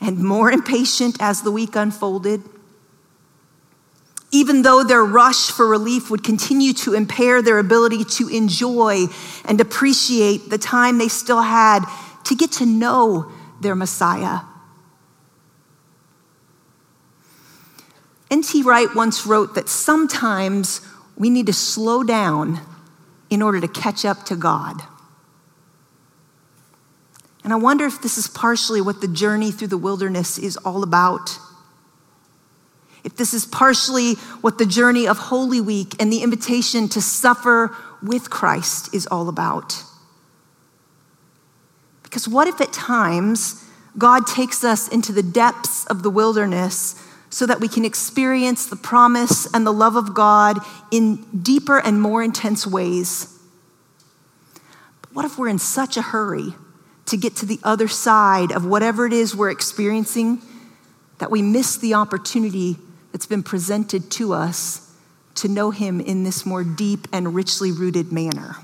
and 0.00 0.18
more 0.18 0.50
impatient 0.58 1.16
as 1.20 1.42
the 1.42 1.52
week 1.52 1.76
unfolded, 1.76 2.42
even 4.32 4.62
though 4.62 4.82
their 4.82 5.04
rush 5.04 5.52
for 5.52 5.68
relief 5.68 6.10
would 6.10 6.24
continue 6.24 6.72
to 6.72 6.94
impair 6.94 7.40
their 7.40 7.60
ability 7.60 8.02
to 8.02 8.26
enjoy 8.26 9.06
and 9.44 9.60
appreciate 9.60 10.50
the 10.50 10.58
time 10.58 10.98
they 10.98 11.06
still 11.06 11.42
had 11.42 11.84
to 12.24 12.34
get 12.34 12.50
to 12.50 12.66
know 12.66 13.30
their 13.60 13.76
Messiah. 13.76 14.40
N.T. 18.34 18.64
Wright 18.64 18.92
once 18.96 19.26
wrote 19.26 19.54
that 19.54 19.68
sometimes 19.68 20.80
we 21.16 21.30
need 21.30 21.46
to 21.46 21.52
slow 21.52 22.02
down 22.02 22.60
in 23.30 23.40
order 23.40 23.60
to 23.60 23.68
catch 23.68 24.04
up 24.04 24.24
to 24.24 24.34
God. 24.34 24.82
And 27.44 27.52
I 27.52 27.56
wonder 27.56 27.84
if 27.84 28.02
this 28.02 28.18
is 28.18 28.26
partially 28.26 28.80
what 28.80 29.00
the 29.00 29.06
journey 29.06 29.52
through 29.52 29.68
the 29.68 29.78
wilderness 29.78 30.36
is 30.36 30.56
all 30.56 30.82
about. 30.82 31.38
If 33.04 33.14
this 33.16 33.34
is 33.34 33.46
partially 33.46 34.14
what 34.40 34.58
the 34.58 34.66
journey 34.66 35.06
of 35.06 35.16
Holy 35.16 35.60
Week 35.60 35.94
and 36.00 36.12
the 36.12 36.24
invitation 36.24 36.88
to 36.88 37.00
suffer 37.00 37.72
with 38.02 38.30
Christ 38.30 38.92
is 38.92 39.06
all 39.06 39.28
about. 39.28 39.80
Because 42.02 42.26
what 42.26 42.48
if 42.48 42.60
at 42.60 42.72
times 42.72 43.64
God 43.96 44.26
takes 44.26 44.64
us 44.64 44.88
into 44.88 45.12
the 45.12 45.22
depths 45.22 45.86
of 45.86 46.02
the 46.02 46.10
wilderness 46.10 47.00
so 47.34 47.46
that 47.46 47.58
we 47.58 47.66
can 47.66 47.84
experience 47.84 48.64
the 48.64 48.76
promise 48.76 49.52
and 49.52 49.66
the 49.66 49.72
love 49.72 49.96
of 49.96 50.14
God 50.14 50.56
in 50.92 51.16
deeper 51.42 51.80
and 51.80 52.00
more 52.00 52.22
intense 52.22 52.64
ways. 52.64 53.40
But 55.00 55.12
what 55.16 55.24
if 55.24 55.36
we're 55.36 55.48
in 55.48 55.58
such 55.58 55.96
a 55.96 56.02
hurry 56.02 56.54
to 57.06 57.16
get 57.16 57.34
to 57.34 57.44
the 57.44 57.58
other 57.64 57.88
side 57.88 58.52
of 58.52 58.64
whatever 58.64 59.04
it 59.04 59.12
is 59.12 59.34
we're 59.34 59.50
experiencing 59.50 60.42
that 61.18 61.28
we 61.28 61.42
miss 61.42 61.76
the 61.76 61.94
opportunity 61.94 62.76
that's 63.10 63.26
been 63.26 63.42
presented 63.42 64.12
to 64.12 64.32
us 64.32 64.94
to 65.34 65.48
know 65.48 65.72
Him 65.72 66.00
in 66.00 66.22
this 66.22 66.46
more 66.46 66.62
deep 66.62 67.08
and 67.12 67.34
richly 67.34 67.72
rooted 67.72 68.12
manner? 68.12 68.58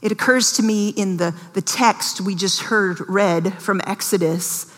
It 0.00 0.10
occurs 0.10 0.52
to 0.52 0.62
me 0.62 0.88
in 0.88 1.18
the, 1.18 1.38
the 1.52 1.60
text 1.60 2.22
we 2.22 2.34
just 2.34 2.62
heard 2.62 3.06
read 3.10 3.60
from 3.60 3.82
Exodus 3.86 4.74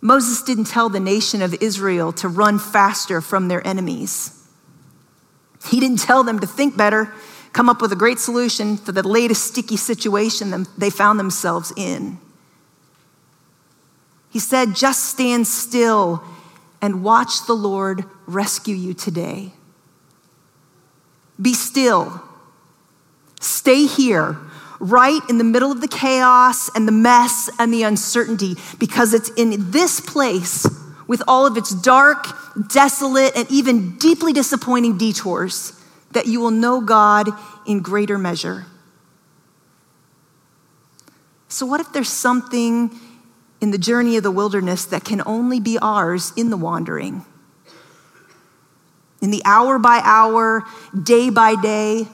Moses 0.00 0.42
didn't 0.42 0.64
tell 0.64 0.88
the 0.88 1.00
nation 1.00 1.42
of 1.42 1.54
Israel 1.60 2.12
to 2.14 2.28
run 2.28 2.58
faster 2.58 3.20
from 3.20 3.48
their 3.48 3.66
enemies. 3.66 4.36
He 5.68 5.78
didn't 5.78 5.98
tell 5.98 6.22
them 6.22 6.38
to 6.38 6.46
think 6.46 6.76
better, 6.76 7.12
come 7.52 7.68
up 7.68 7.82
with 7.82 7.92
a 7.92 7.96
great 7.96 8.18
solution 8.18 8.76
for 8.76 8.92
the 8.92 9.06
latest 9.06 9.44
sticky 9.44 9.76
situation 9.76 10.66
they 10.78 10.90
found 10.90 11.18
themselves 11.18 11.72
in. 11.76 12.18
He 14.30 14.38
said, 14.38 14.74
just 14.74 15.04
stand 15.04 15.46
still 15.46 16.22
and 16.80 17.02
watch 17.02 17.46
the 17.46 17.54
Lord 17.54 18.04
rescue 18.26 18.76
you 18.76 18.94
today. 18.94 19.52
Be 21.40 21.52
still. 21.52 22.22
Stay 23.40 23.86
here 23.86 24.38
right 24.80 25.20
in 25.28 25.38
the 25.38 25.44
middle 25.44 25.70
of 25.70 25.80
the 25.80 25.88
chaos 25.88 26.70
and 26.74 26.88
the 26.88 26.92
mess 26.92 27.50
and 27.58 27.72
the 27.72 27.82
uncertainty 27.82 28.56
because 28.78 29.14
it's 29.14 29.28
in 29.30 29.70
this 29.70 30.00
place 30.00 30.66
with 31.06 31.22
all 31.28 31.46
of 31.46 31.56
its 31.56 31.74
dark, 31.74 32.26
desolate, 32.68 33.36
and 33.36 33.50
even 33.50 33.96
deeply 33.98 34.32
disappointing 34.32 34.96
detours 34.96 35.72
that 36.12 36.26
you 36.26 36.40
will 36.40 36.50
know 36.50 36.80
God 36.80 37.28
in 37.66 37.80
greater 37.80 38.16
measure. 38.16 38.66
So, 41.48 41.66
what 41.66 41.80
if 41.80 41.92
there's 41.92 42.08
something 42.08 42.90
in 43.60 43.72
the 43.72 43.78
journey 43.78 44.16
of 44.16 44.22
the 44.22 44.30
wilderness 44.30 44.84
that 44.86 45.04
can 45.04 45.20
only 45.26 45.60
be 45.60 45.78
ours 45.78 46.32
in 46.36 46.50
the 46.50 46.56
wandering? 46.56 47.24
In 49.20 49.30
the 49.30 49.42
hour 49.44 49.78
by 49.78 50.00
hour, 50.02 50.62
day 51.02 51.28
by 51.28 51.60
day, 51.60 52.06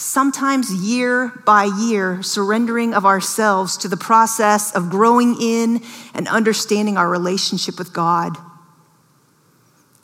sometimes 0.00 0.72
year 0.72 1.28
by 1.44 1.64
year, 1.64 2.22
surrendering 2.22 2.94
of 2.94 3.04
ourselves 3.04 3.76
to 3.76 3.88
the 3.88 3.96
process 3.96 4.74
of 4.74 4.88
growing 4.88 5.36
in 5.40 5.82
and 6.14 6.26
understanding 6.26 6.96
our 6.96 7.08
relationship 7.08 7.78
with 7.78 7.92
God. 7.92 8.36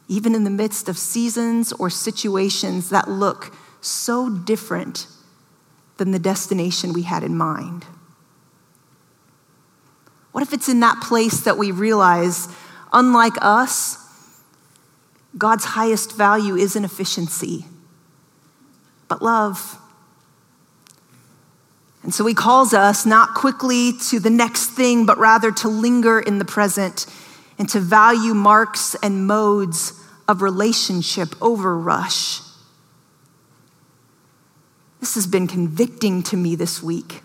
Even 0.06 0.34
in 0.34 0.44
the 0.44 0.50
midst 0.50 0.88
of 0.88 0.98
seasons 0.98 1.72
or 1.72 1.88
situations 1.88 2.90
that 2.90 3.08
look 3.08 3.56
so 3.80 4.28
different 4.28 5.06
than 5.96 6.10
the 6.10 6.18
destination 6.18 6.92
we 6.92 7.02
had 7.02 7.22
in 7.22 7.36
mind. 7.36 7.86
What 10.32 10.42
if 10.42 10.52
it's 10.52 10.68
in 10.68 10.80
that 10.80 11.00
place 11.00 11.40
that 11.40 11.56
we 11.56 11.70
realize, 11.70 12.48
unlike 12.92 13.34
us, 13.40 13.96
God's 15.38 15.64
highest 15.64 16.14
value 16.14 16.54
isn't 16.54 16.84
efficiency, 16.84 17.64
but 19.08 19.22
love? 19.22 19.78
And 22.06 22.14
so 22.14 22.24
he 22.24 22.34
calls 22.34 22.72
us 22.72 23.04
not 23.04 23.34
quickly 23.34 23.92
to 24.10 24.20
the 24.20 24.30
next 24.30 24.66
thing, 24.68 25.06
but 25.06 25.18
rather 25.18 25.50
to 25.50 25.68
linger 25.68 26.20
in 26.20 26.38
the 26.38 26.44
present 26.44 27.04
and 27.58 27.68
to 27.70 27.80
value 27.80 28.32
marks 28.32 28.94
and 29.02 29.26
modes 29.26 29.92
of 30.28 30.40
relationship 30.40 31.34
over 31.42 31.76
rush. 31.76 32.42
This 35.00 35.16
has 35.16 35.26
been 35.26 35.48
convicting 35.48 36.22
to 36.22 36.36
me 36.36 36.54
this 36.54 36.80
week. 36.80 37.22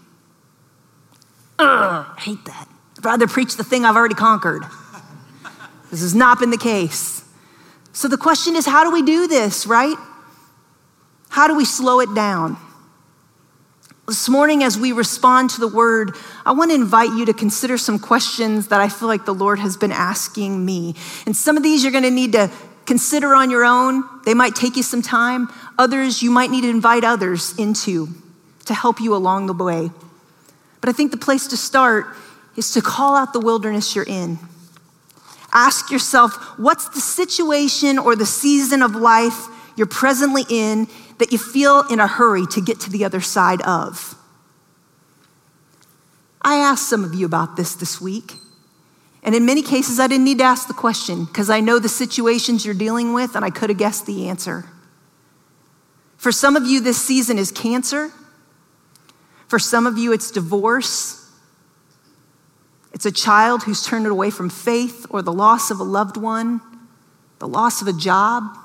Ugh, 1.59 2.05
I 2.17 2.19
hate 2.19 2.43
that. 2.45 2.67
I'd 2.97 3.05
rather 3.05 3.27
preach 3.27 3.57
the 3.57 3.63
thing 3.63 3.85
I've 3.85 3.95
already 3.95 4.15
conquered. 4.15 4.63
This 5.91 6.01
has 6.01 6.15
not 6.15 6.39
been 6.39 6.49
the 6.49 6.57
case. 6.57 7.23
So 7.93 8.07
the 8.07 8.17
question 8.17 8.55
is 8.55 8.65
how 8.65 8.83
do 8.83 8.89
we 8.89 9.03
do 9.03 9.27
this, 9.27 9.67
right? 9.67 9.97
How 11.29 11.45
do 11.45 11.55
we 11.55 11.65
slow 11.65 11.99
it 11.99 12.15
down? 12.15 12.57
This 14.11 14.27
morning, 14.27 14.61
as 14.61 14.77
we 14.77 14.91
respond 14.91 15.51
to 15.51 15.61
the 15.61 15.69
word, 15.69 16.17
I 16.45 16.51
want 16.51 16.71
to 16.71 16.75
invite 16.75 17.11
you 17.11 17.25
to 17.27 17.33
consider 17.33 17.77
some 17.77 17.97
questions 17.97 18.67
that 18.67 18.81
I 18.81 18.89
feel 18.89 19.07
like 19.07 19.23
the 19.23 19.33
Lord 19.33 19.57
has 19.59 19.77
been 19.77 19.93
asking 19.93 20.65
me. 20.65 20.95
And 21.25 21.33
some 21.33 21.55
of 21.55 21.63
these 21.63 21.81
you're 21.81 21.93
going 21.93 22.03
to 22.03 22.11
need 22.11 22.33
to 22.33 22.51
consider 22.85 23.33
on 23.33 23.49
your 23.49 23.63
own. 23.63 24.03
They 24.25 24.33
might 24.33 24.53
take 24.53 24.75
you 24.75 24.83
some 24.83 25.01
time. 25.01 25.47
Others 25.79 26.21
you 26.21 26.29
might 26.29 26.51
need 26.51 26.63
to 26.63 26.69
invite 26.69 27.05
others 27.05 27.57
into 27.57 28.09
to 28.65 28.73
help 28.73 28.99
you 28.99 29.15
along 29.15 29.45
the 29.45 29.53
way. 29.53 29.91
But 30.81 30.89
I 30.89 30.91
think 30.91 31.11
the 31.11 31.17
place 31.17 31.47
to 31.47 31.55
start 31.55 32.07
is 32.57 32.73
to 32.73 32.81
call 32.81 33.15
out 33.15 33.31
the 33.31 33.39
wilderness 33.39 33.95
you're 33.95 34.03
in. 34.03 34.39
Ask 35.53 35.89
yourself, 35.89 36.33
what's 36.59 36.89
the 36.89 36.99
situation 36.99 37.97
or 37.97 38.17
the 38.17 38.25
season 38.25 38.81
of 38.81 38.93
life 38.93 39.47
you're 39.77 39.87
presently 39.87 40.43
in 40.49 40.89
that 41.21 41.31
you 41.31 41.37
feel 41.37 41.83
in 41.91 41.99
a 41.99 42.07
hurry 42.07 42.47
to 42.47 42.59
get 42.59 42.79
to 42.79 42.89
the 42.89 43.05
other 43.05 43.21
side 43.21 43.61
of. 43.61 44.15
I 46.41 46.55
asked 46.55 46.89
some 46.89 47.03
of 47.03 47.13
you 47.13 47.27
about 47.27 47.55
this 47.55 47.75
this 47.75 48.01
week. 48.01 48.33
And 49.21 49.35
in 49.35 49.45
many 49.45 49.61
cases, 49.61 49.99
I 49.99 50.07
didn't 50.07 50.25
need 50.25 50.39
to 50.39 50.43
ask 50.43 50.67
the 50.67 50.73
question 50.73 51.25
because 51.25 51.51
I 51.51 51.59
know 51.59 51.77
the 51.77 51.89
situations 51.89 52.65
you're 52.65 52.73
dealing 52.73 53.13
with 53.13 53.35
and 53.35 53.45
I 53.45 53.51
could 53.51 53.69
have 53.69 53.77
guessed 53.77 54.07
the 54.07 54.29
answer. 54.29 54.65
For 56.17 56.31
some 56.31 56.55
of 56.55 56.65
you, 56.65 56.81
this 56.81 56.99
season 56.99 57.37
is 57.37 57.51
cancer. 57.51 58.11
For 59.47 59.59
some 59.59 59.85
of 59.85 59.99
you, 59.99 60.13
it's 60.13 60.31
divorce. 60.31 61.31
It's 62.93 63.05
a 63.05 63.11
child 63.11 63.61
who's 63.61 63.85
turned 63.85 64.07
away 64.07 64.31
from 64.31 64.49
faith 64.49 65.05
or 65.11 65.21
the 65.21 65.31
loss 65.31 65.69
of 65.69 65.79
a 65.79 65.83
loved 65.83 66.17
one, 66.17 66.61
the 67.37 67.47
loss 67.47 67.79
of 67.83 67.87
a 67.87 67.93
job, 67.93 68.57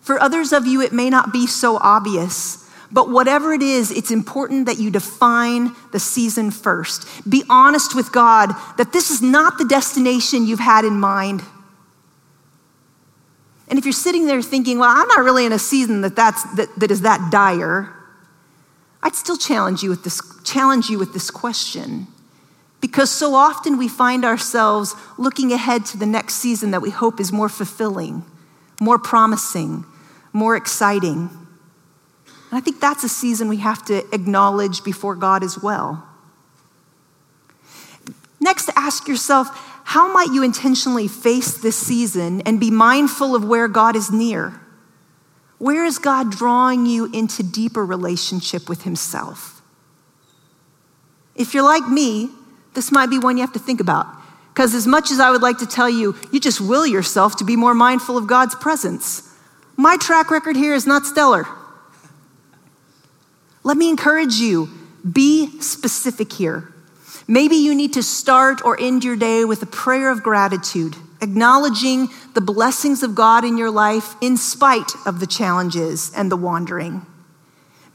for 0.00 0.20
others 0.20 0.52
of 0.52 0.66
you, 0.66 0.80
it 0.80 0.92
may 0.92 1.10
not 1.10 1.32
be 1.32 1.46
so 1.46 1.76
obvious. 1.76 2.68
But 2.90 3.10
whatever 3.10 3.52
it 3.52 3.62
is, 3.62 3.90
it's 3.90 4.10
important 4.10 4.66
that 4.66 4.78
you 4.78 4.90
define 4.90 5.74
the 5.92 6.00
season 6.00 6.50
first. 6.50 7.06
Be 7.28 7.44
honest 7.50 7.94
with 7.94 8.12
God 8.12 8.52
that 8.78 8.92
this 8.92 9.10
is 9.10 9.20
not 9.20 9.58
the 9.58 9.66
destination 9.66 10.46
you've 10.46 10.60
had 10.60 10.84
in 10.84 10.98
mind. 10.98 11.42
And 13.68 13.78
if 13.78 13.84
you're 13.84 13.92
sitting 13.92 14.26
there 14.26 14.40
thinking, 14.40 14.78
well, 14.78 14.90
I'm 14.90 15.08
not 15.08 15.22
really 15.22 15.44
in 15.44 15.52
a 15.52 15.58
season 15.58 16.00
that, 16.00 16.16
that's, 16.16 16.42
that, 16.54 16.68
that 16.78 16.90
is 16.90 17.02
that 17.02 17.30
dire, 17.30 17.92
I'd 19.02 19.14
still 19.14 19.36
challenge 19.36 19.82
you 19.82 19.90
with 19.90 20.04
this, 20.04 20.22
challenge 20.42 20.88
you 20.88 20.98
with 20.98 21.12
this 21.12 21.30
question. 21.30 22.06
Because 22.80 23.10
so 23.10 23.34
often 23.34 23.76
we 23.76 23.88
find 23.88 24.24
ourselves 24.24 24.94
looking 25.18 25.52
ahead 25.52 25.84
to 25.86 25.98
the 25.98 26.06
next 26.06 26.36
season 26.36 26.70
that 26.70 26.80
we 26.80 26.90
hope 26.90 27.20
is 27.20 27.32
more 27.32 27.48
fulfilling, 27.48 28.24
more 28.80 28.98
promising, 28.98 29.84
more 30.32 30.56
exciting. 30.56 31.30
And 32.50 32.58
I 32.58 32.60
think 32.60 32.80
that's 32.80 33.04
a 33.04 33.08
season 33.08 33.48
we 33.48 33.58
have 33.58 33.84
to 33.86 34.04
acknowledge 34.14 34.84
before 34.84 35.14
God 35.14 35.42
as 35.42 35.62
well. 35.62 36.06
Next, 38.40 38.70
ask 38.76 39.08
yourself 39.08 39.48
how 39.84 40.12
might 40.12 40.32
you 40.32 40.42
intentionally 40.42 41.08
face 41.08 41.56
this 41.56 41.76
season 41.76 42.42
and 42.42 42.60
be 42.60 42.70
mindful 42.70 43.34
of 43.34 43.44
where 43.44 43.68
God 43.68 43.96
is 43.96 44.10
near? 44.10 44.60
Where 45.58 45.84
is 45.84 45.98
God 45.98 46.30
drawing 46.30 46.86
you 46.86 47.10
into 47.12 47.42
deeper 47.42 47.84
relationship 47.84 48.68
with 48.68 48.82
Himself? 48.82 49.60
If 51.34 51.54
you're 51.54 51.64
like 51.64 51.88
me, 51.88 52.30
this 52.74 52.92
might 52.92 53.10
be 53.10 53.18
one 53.18 53.36
you 53.36 53.42
have 53.42 53.52
to 53.54 53.58
think 53.58 53.80
about. 53.80 54.06
Because 54.58 54.74
as 54.74 54.88
much 54.88 55.12
as 55.12 55.20
I 55.20 55.30
would 55.30 55.40
like 55.40 55.58
to 55.58 55.68
tell 55.68 55.88
you, 55.88 56.16
you 56.32 56.40
just 56.40 56.60
will 56.60 56.84
yourself 56.84 57.36
to 57.36 57.44
be 57.44 57.54
more 57.54 57.74
mindful 57.74 58.18
of 58.18 58.26
God's 58.26 58.56
presence. 58.56 59.22
My 59.76 59.96
track 59.96 60.32
record 60.32 60.56
here 60.56 60.74
is 60.74 60.84
not 60.84 61.06
stellar. 61.06 61.46
Let 63.62 63.76
me 63.76 63.88
encourage 63.88 64.34
you 64.34 64.68
be 65.12 65.60
specific 65.60 66.32
here. 66.32 66.72
Maybe 67.28 67.54
you 67.54 67.72
need 67.72 67.92
to 67.92 68.02
start 68.02 68.64
or 68.64 68.76
end 68.80 69.04
your 69.04 69.14
day 69.14 69.44
with 69.44 69.62
a 69.62 69.66
prayer 69.66 70.10
of 70.10 70.24
gratitude, 70.24 70.96
acknowledging 71.22 72.08
the 72.34 72.40
blessings 72.40 73.04
of 73.04 73.14
God 73.14 73.44
in 73.44 73.58
your 73.58 73.70
life 73.70 74.16
in 74.20 74.36
spite 74.36 74.90
of 75.06 75.20
the 75.20 75.28
challenges 75.28 76.10
and 76.16 76.32
the 76.32 76.36
wandering. 76.36 77.06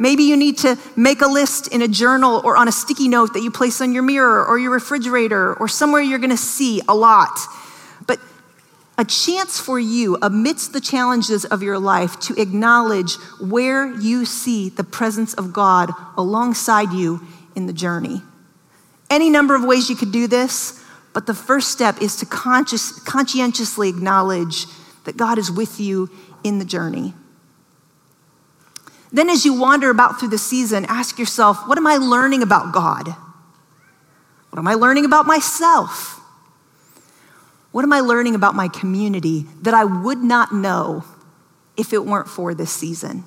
Maybe 0.03 0.23
you 0.23 0.35
need 0.35 0.57
to 0.57 0.77
make 0.97 1.21
a 1.21 1.27
list 1.27 1.69
in 1.69 1.81
a 1.81 1.87
journal 1.87 2.41
or 2.43 2.57
on 2.57 2.67
a 2.67 2.73
sticky 2.73 3.07
note 3.07 3.31
that 3.35 3.41
you 3.41 3.49
place 3.49 3.79
on 3.79 3.93
your 3.93 4.03
mirror 4.03 4.45
or 4.45 4.59
your 4.59 4.71
refrigerator 4.71 5.53
or 5.53 5.69
somewhere 5.69 6.01
you're 6.01 6.19
going 6.19 6.29
to 6.29 6.35
see 6.35 6.81
a 6.89 6.93
lot 6.93 7.39
But 8.05 8.19
a 8.97 9.05
chance 9.05 9.61
for 9.61 9.79
you, 9.79 10.17
amidst 10.21 10.73
the 10.73 10.81
challenges 10.81 11.45
of 11.45 11.63
your 11.63 11.79
life, 11.79 12.19
to 12.19 12.33
acknowledge 12.35 13.15
where 13.39 13.93
you 13.93 14.25
see 14.25 14.67
the 14.67 14.83
presence 14.83 15.33
of 15.35 15.53
God 15.53 15.91
alongside 16.17 16.91
you 16.91 17.25
in 17.55 17.65
the 17.65 17.71
journey. 17.71 18.21
Any 19.09 19.29
number 19.29 19.55
of 19.55 19.63
ways 19.63 19.89
you 19.89 19.95
could 19.95 20.11
do 20.11 20.27
this, 20.27 20.83
but 21.13 21.27
the 21.27 21.33
first 21.33 21.71
step 21.71 22.01
is 22.01 22.17
to 22.17 22.25
conscientiously 22.25 23.87
acknowledge 23.87 24.65
that 25.05 25.15
God 25.15 25.37
is 25.37 25.49
with 25.49 25.79
you 25.79 26.09
in 26.43 26.59
the 26.59 26.65
journey. 26.65 27.13
Then, 29.13 29.29
as 29.29 29.45
you 29.45 29.53
wander 29.53 29.91
about 29.91 30.19
through 30.19 30.29
the 30.29 30.39
season, 30.39 30.85
ask 30.89 31.19
yourself, 31.19 31.67
what 31.67 31.77
am 31.77 31.85
I 31.85 31.97
learning 31.97 32.41
about 32.41 32.73
God? 32.73 33.09
What 34.49 34.59
am 34.59 34.67
I 34.67 34.73
learning 34.73 35.05
about 35.05 35.27
myself? 35.27 36.19
What 37.71 37.83
am 37.83 37.93
I 37.93 37.99
learning 37.99 38.33
about 38.33 38.55
my 38.55 38.67
community 38.67 39.45
that 39.61 39.75
I 39.75 39.83
would 39.83 40.17
not 40.17 40.51
know 40.51 41.03
if 41.77 41.93
it 41.93 42.05
weren't 42.05 42.27
for 42.27 42.55
this 42.55 42.71
season? 42.71 43.23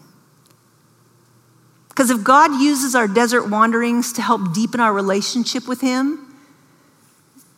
Because 1.89 2.11
if 2.11 2.23
God 2.25 2.61
uses 2.61 2.95
our 2.95 3.09
desert 3.09 3.49
wanderings 3.49 4.13
to 4.15 4.23
help 4.23 4.53
deepen 4.53 4.81
our 4.81 4.93
relationship 4.93 5.67
with 5.67 5.81
Him, 5.81 6.35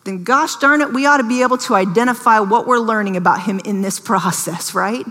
then 0.05 0.23
gosh 0.23 0.57
darn 0.57 0.81
it, 0.81 0.93
we 0.93 1.07
ought 1.07 1.17
to 1.17 1.29
be 1.29 1.43
able 1.43 1.59
to 1.59 1.75
identify 1.75 2.41
what 2.41 2.67
we're 2.67 2.79
learning 2.79 3.17
about 3.17 3.43
Him 3.43 3.59
in 3.65 3.83
this 3.83 3.99
process, 3.99 4.75
right? 4.75 5.07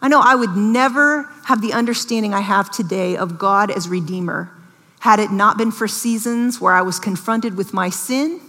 I 0.00 0.08
know 0.08 0.20
I 0.20 0.34
would 0.34 0.56
never 0.56 1.24
have 1.44 1.60
the 1.60 1.72
understanding 1.72 2.32
I 2.32 2.40
have 2.40 2.70
today 2.70 3.16
of 3.16 3.38
God 3.38 3.70
as 3.70 3.88
Redeemer 3.88 4.52
had 5.00 5.20
it 5.20 5.30
not 5.30 5.56
been 5.56 5.70
for 5.70 5.88
seasons 5.88 6.60
where 6.60 6.74
I 6.74 6.82
was 6.82 6.98
confronted 6.98 7.56
with 7.56 7.72
my 7.72 7.90
sin 7.90 8.40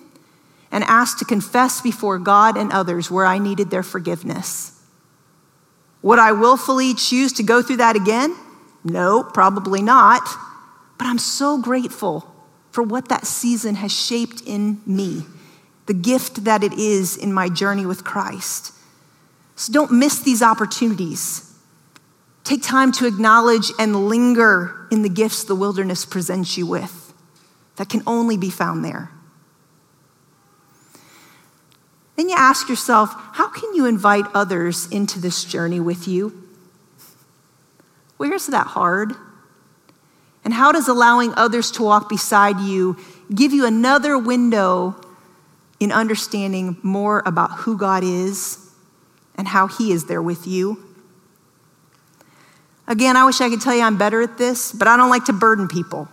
and 0.71 0.83
asked 0.83 1.19
to 1.19 1.25
confess 1.25 1.81
before 1.81 2.19
God 2.19 2.57
and 2.57 2.71
others 2.71 3.09
where 3.09 3.25
I 3.25 3.37
needed 3.37 3.69
their 3.69 3.83
forgiveness. 3.83 4.79
Would 6.01 6.19
I 6.19 6.31
willfully 6.31 6.93
choose 6.93 7.33
to 7.33 7.43
go 7.43 7.61
through 7.61 7.77
that 7.77 7.95
again? 7.95 8.35
No, 8.83 9.23
probably 9.23 9.81
not. 9.81 10.27
But 10.97 11.07
I'm 11.07 11.17
so 11.17 11.57
grateful 11.57 12.33
for 12.71 12.83
what 12.83 13.09
that 13.09 13.25
season 13.25 13.75
has 13.75 13.91
shaped 13.91 14.41
in 14.41 14.81
me, 14.85 15.25
the 15.87 15.93
gift 15.93 16.45
that 16.45 16.63
it 16.63 16.73
is 16.73 17.17
in 17.17 17.33
my 17.33 17.49
journey 17.49 17.85
with 17.85 18.03
Christ. 18.03 18.73
So 19.59 19.73
don't 19.73 19.91
miss 19.91 20.19
these 20.19 20.41
opportunities. 20.41 21.53
Take 22.45 22.63
time 22.63 22.93
to 22.93 23.05
acknowledge 23.05 23.73
and 23.77 24.07
linger 24.07 24.87
in 24.89 25.01
the 25.01 25.09
gifts 25.09 25.43
the 25.43 25.53
wilderness 25.53 26.05
presents 26.05 26.57
you 26.57 26.65
with 26.65 27.13
that 27.75 27.89
can 27.89 28.01
only 28.07 28.37
be 28.37 28.49
found 28.49 28.85
there. 28.85 29.11
Then 32.15 32.29
you 32.29 32.35
ask 32.37 32.69
yourself, 32.69 33.13
how 33.33 33.49
can 33.49 33.75
you 33.75 33.85
invite 33.85 34.23
others 34.33 34.87
into 34.91 35.19
this 35.19 35.43
journey 35.43 35.81
with 35.81 36.07
you? 36.07 36.47
Where 38.15 38.31
is 38.31 38.47
that 38.47 38.67
hard? 38.67 39.11
And 40.45 40.53
how 40.53 40.71
does 40.71 40.87
allowing 40.87 41.33
others 41.33 41.69
to 41.71 41.83
walk 41.83 42.07
beside 42.07 42.61
you 42.61 42.95
give 43.35 43.51
you 43.51 43.65
another 43.65 44.17
window 44.17 44.95
in 45.81 45.91
understanding 45.91 46.77
more 46.81 47.21
about 47.25 47.51
who 47.51 47.77
God 47.77 48.05
is 48.05 48.68
and 49.39 49.47
how 49.47 49.67
He 49.67 49.93
is 49.93 50.05
there 50.05 50.21
with 50.21 50.45
you? 50.45 50.83
Again, 52.87 53.15
I 53.15 53.25
wish 53.25 53.39
I 53.39 53.49
could 53.49 53.61
tell 53.61 53.73
you 53.73 53.81
I'm 53.81 53.97
better 53.97 54.21
at 54.21 54.37
this, 54.37 54.73
but 54.73 54.87
I 54.87 54.97
don't 54.97 55.09
like 55.09 55.25
to 55.25 55.33
burden 55.33 55.67
people. 55.67 56.09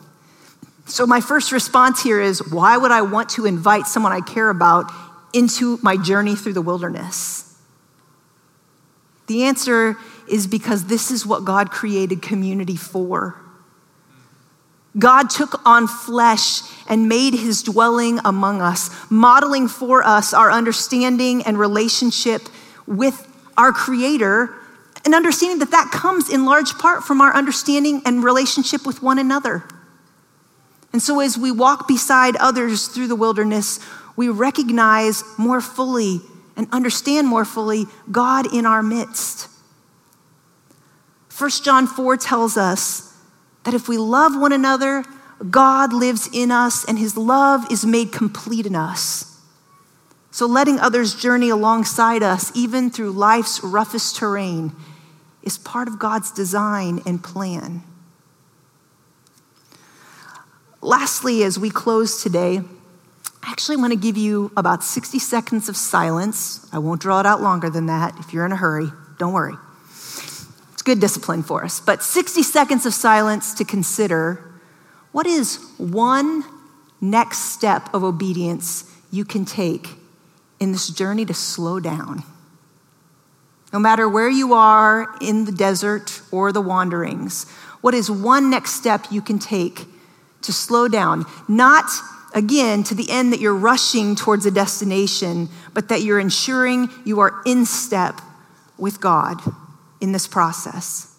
So, 0.87 1.07
my 1.07 1.21
first 1.21 1.51
response 1.51 2.03
here 2.03 2.21
is 2.21 2.53
why 2.53 2.77
would 2.77 2.93
I 2.93 3.03
want 3.03 3.31
to 3.31 3.45
invite 3.45 3.87
someone 3.87 4.13
I 4.13 4.21
care 4.21 4.49
about 4.49 4.93
into 5.33 5.81
my 5.83 5.97
journey 5.97 6.37
through 6.37 6.53
the 6.53 6.63
wilderness? 6.63 7.43
The 9.27 9.43
answer 9.43 9.97
is 10.29 10.47
because 10.47 10.85
this 10.85 11.11
is 11.11 11.27
what 11.27 11.45
God 11.45 11.73
created 11.73 12.23
community 12.23 12.77
for. 12.77 13.41
God 14.97 15.29
took 15.29 15.61
on 15.67 15.89
flesh 15.89 16.61
and 16.89 17.09
made 17.09 17.35
his 17.35 17.63
dwelling 17.63 18.21
among 18.25 18.63
us, 18.63 18.91
modeling 19.11 19.67
for 19.67 20.05
us 20.05 20.33
our 20.33 20.53
understanding 20.53 21.43
and 21.43 21.59
relationship 21.59 22.43
with 22.87 23.27
our 23.57 23.73
Creator, 23.73 24.55
and 25.05 25.15
understanding 25.15 25.61
that 25.61 25.71
that 25.71 25.91
comes 25.93 26.29
in 26.29 26.45
large 26.45 26.79
part 26.79 27.05
from 27.05 27.21
our 27.21 27.35
understanding 27.35 28.03
and 28.05 28.23
relationship 28.25 28.85
with 28.85 29.03
one 29.03 29.19
another. 29.19 29.65
And 30.93 31.03
so, 31.03 31.21
as 31.21 31.39
we 31.39 31.51
walk 31.51 31.87
beside 31.87 32.37
others 32.37 32.89
through 32.89 33.09
the 33.09 33.17
wilderness, 33.17 33.81
we 34.17 34.29
recognize 34.29 35.23
more 35.39 35.61
fully 35.61 36.21
and 36.57 36.67
understand 36.73 37.29
more 37.29 37.45
fully 37.45 37.85
God 38.11 38.53
in 38.53 38.65
our 38.65 38.83
midst. 38.83 39.49
1 41.39 41.51
John 41.63 41.87
4 41.87 42.17
tells 42.17 42.57
us 42.57 43.15
that 43.65 43.75
if 43.75 43.89
we 43.89 43.99
love 43.99 44.39
one 44.41 44.53
another, 44.53 45.05
God 45.51 45.93
lives 45.93 46.29
in 46.33 46.51
us 46.51 46.85
and 46.85 46.99
his 46.99 47.17
love 47.17 47.71
is 47.71 47.85
made 47.85 48.11
complete 48.11 48.65
in 48.65 48.75
us. 48.75 49.36
So, 50.37 50.45
letting 50.45 50.79
others 50.79 51.15
journey 51.15 51.49
alongside 51.49 52.23
us, 52.23 52.53
even 52.55 52.91
through 52.91 53.13
life's 53.13 53.65
roughest 53.65 54.17
terrain, 54.17 54.73
is 55.43 55.57
part 55.57 55.89
of 55.89 55.99
God's 55.99 56.31
design 56.31 57.01
and 57.07 57.25
plan. 57.25 57.83
Lastly, 60.83 61.43
as 61.43 61.59
we 61.59 61.71
close 61.71 62.23
today, 62.23 62.61
I 63.43 63.51
actually 63.51 63.79
want 63.79 63.95
to 63.95 63.99
give 63.99 64.19
you 64.19 64.53
about 64.59 64.85
60 64.85 65.19
seconds 65.21 65.71
of 65.71 65.77
silence. 65.79 66.69
I 66.71 66.81
won't 66.81 67.01
draw 67.01 67.21
it 67.21 67.25
out 67.25 67.41
longer 67.41 67.71
than 67.71 67.87
that. 67.87 68.19
If 68.19 68.35
you're 68.35 68.45
in 68.45 68.53
a 68.53 68.57
hurry, 68.57 68.91
don't 69.19 69.33
worry 69.33 69.55
It's 69.89 70.83
good 70.85 71.01
discipline 71.01 71.45
for 71.45 71.65
us. 71.65 71.81
But 71.81 72.03
60 72.03 72.43
seconds 72.43 72.85
of 72.85 72.93
silence 72.93 73.55
to 73.55 73.65
consider 73.65 74.53
what 75.13 75.27
is 75.27 75.67
one 75.79 76.45
next 77.01 77.55
step 77.55 77.89
of 77.95 78.05
obedience 78.05 78.85
you 79.11 79.25
can 79.25 79.47
take 79.47 79.97
in 80.61 80.73
this 80.73 80.89
journey 80.89 81.25
to 81.27 81.35
slow 81.35 81.81
down? 81.81 82.23
No 83.73 83.79
matter 83.79 84.09
where 84.09 84.31
you 84.31 84.55
are 84.55 85.15
in 85.21 85.45
the 85.45 85.53
desert 85.53 86.23
or 86.31 86.53
the 86.53 86.61
wanderings, 86.61 87.49
what 87.81 87.95
is 87.95 88.11
one 88.11 88.51
next 88.51 88.73
step 88.73 89.07
you 89.11 89.21
can 89.21 89.39
take 89.39 89.87
to 90.43 90.53
slow 90.53 90.89
down? 90.89 91.25
Not 91.49 91.85
again 92.35 92.85
to 92.85 92.95
the 92.95 93.11
end 93.11 93.33
that 93.33 93.41
you're 93.41 93.55
rushing 93.55 94.15
towards 94.15 94.47
a 94.47 94.51
destination, 94.51 95.49
but 95.75 95.89
that 95.89 96.03
you're 96.03 96.21
ensuring 96.21 96.89
you 97.05 97.21
are 97.21 97.43
in 97.45 97.67
step 97.67 98.21
with 98.79 99.01
God 99.01 99.41
in 100.01 100.13
this 100.13 100.27
process. 100.27 101.16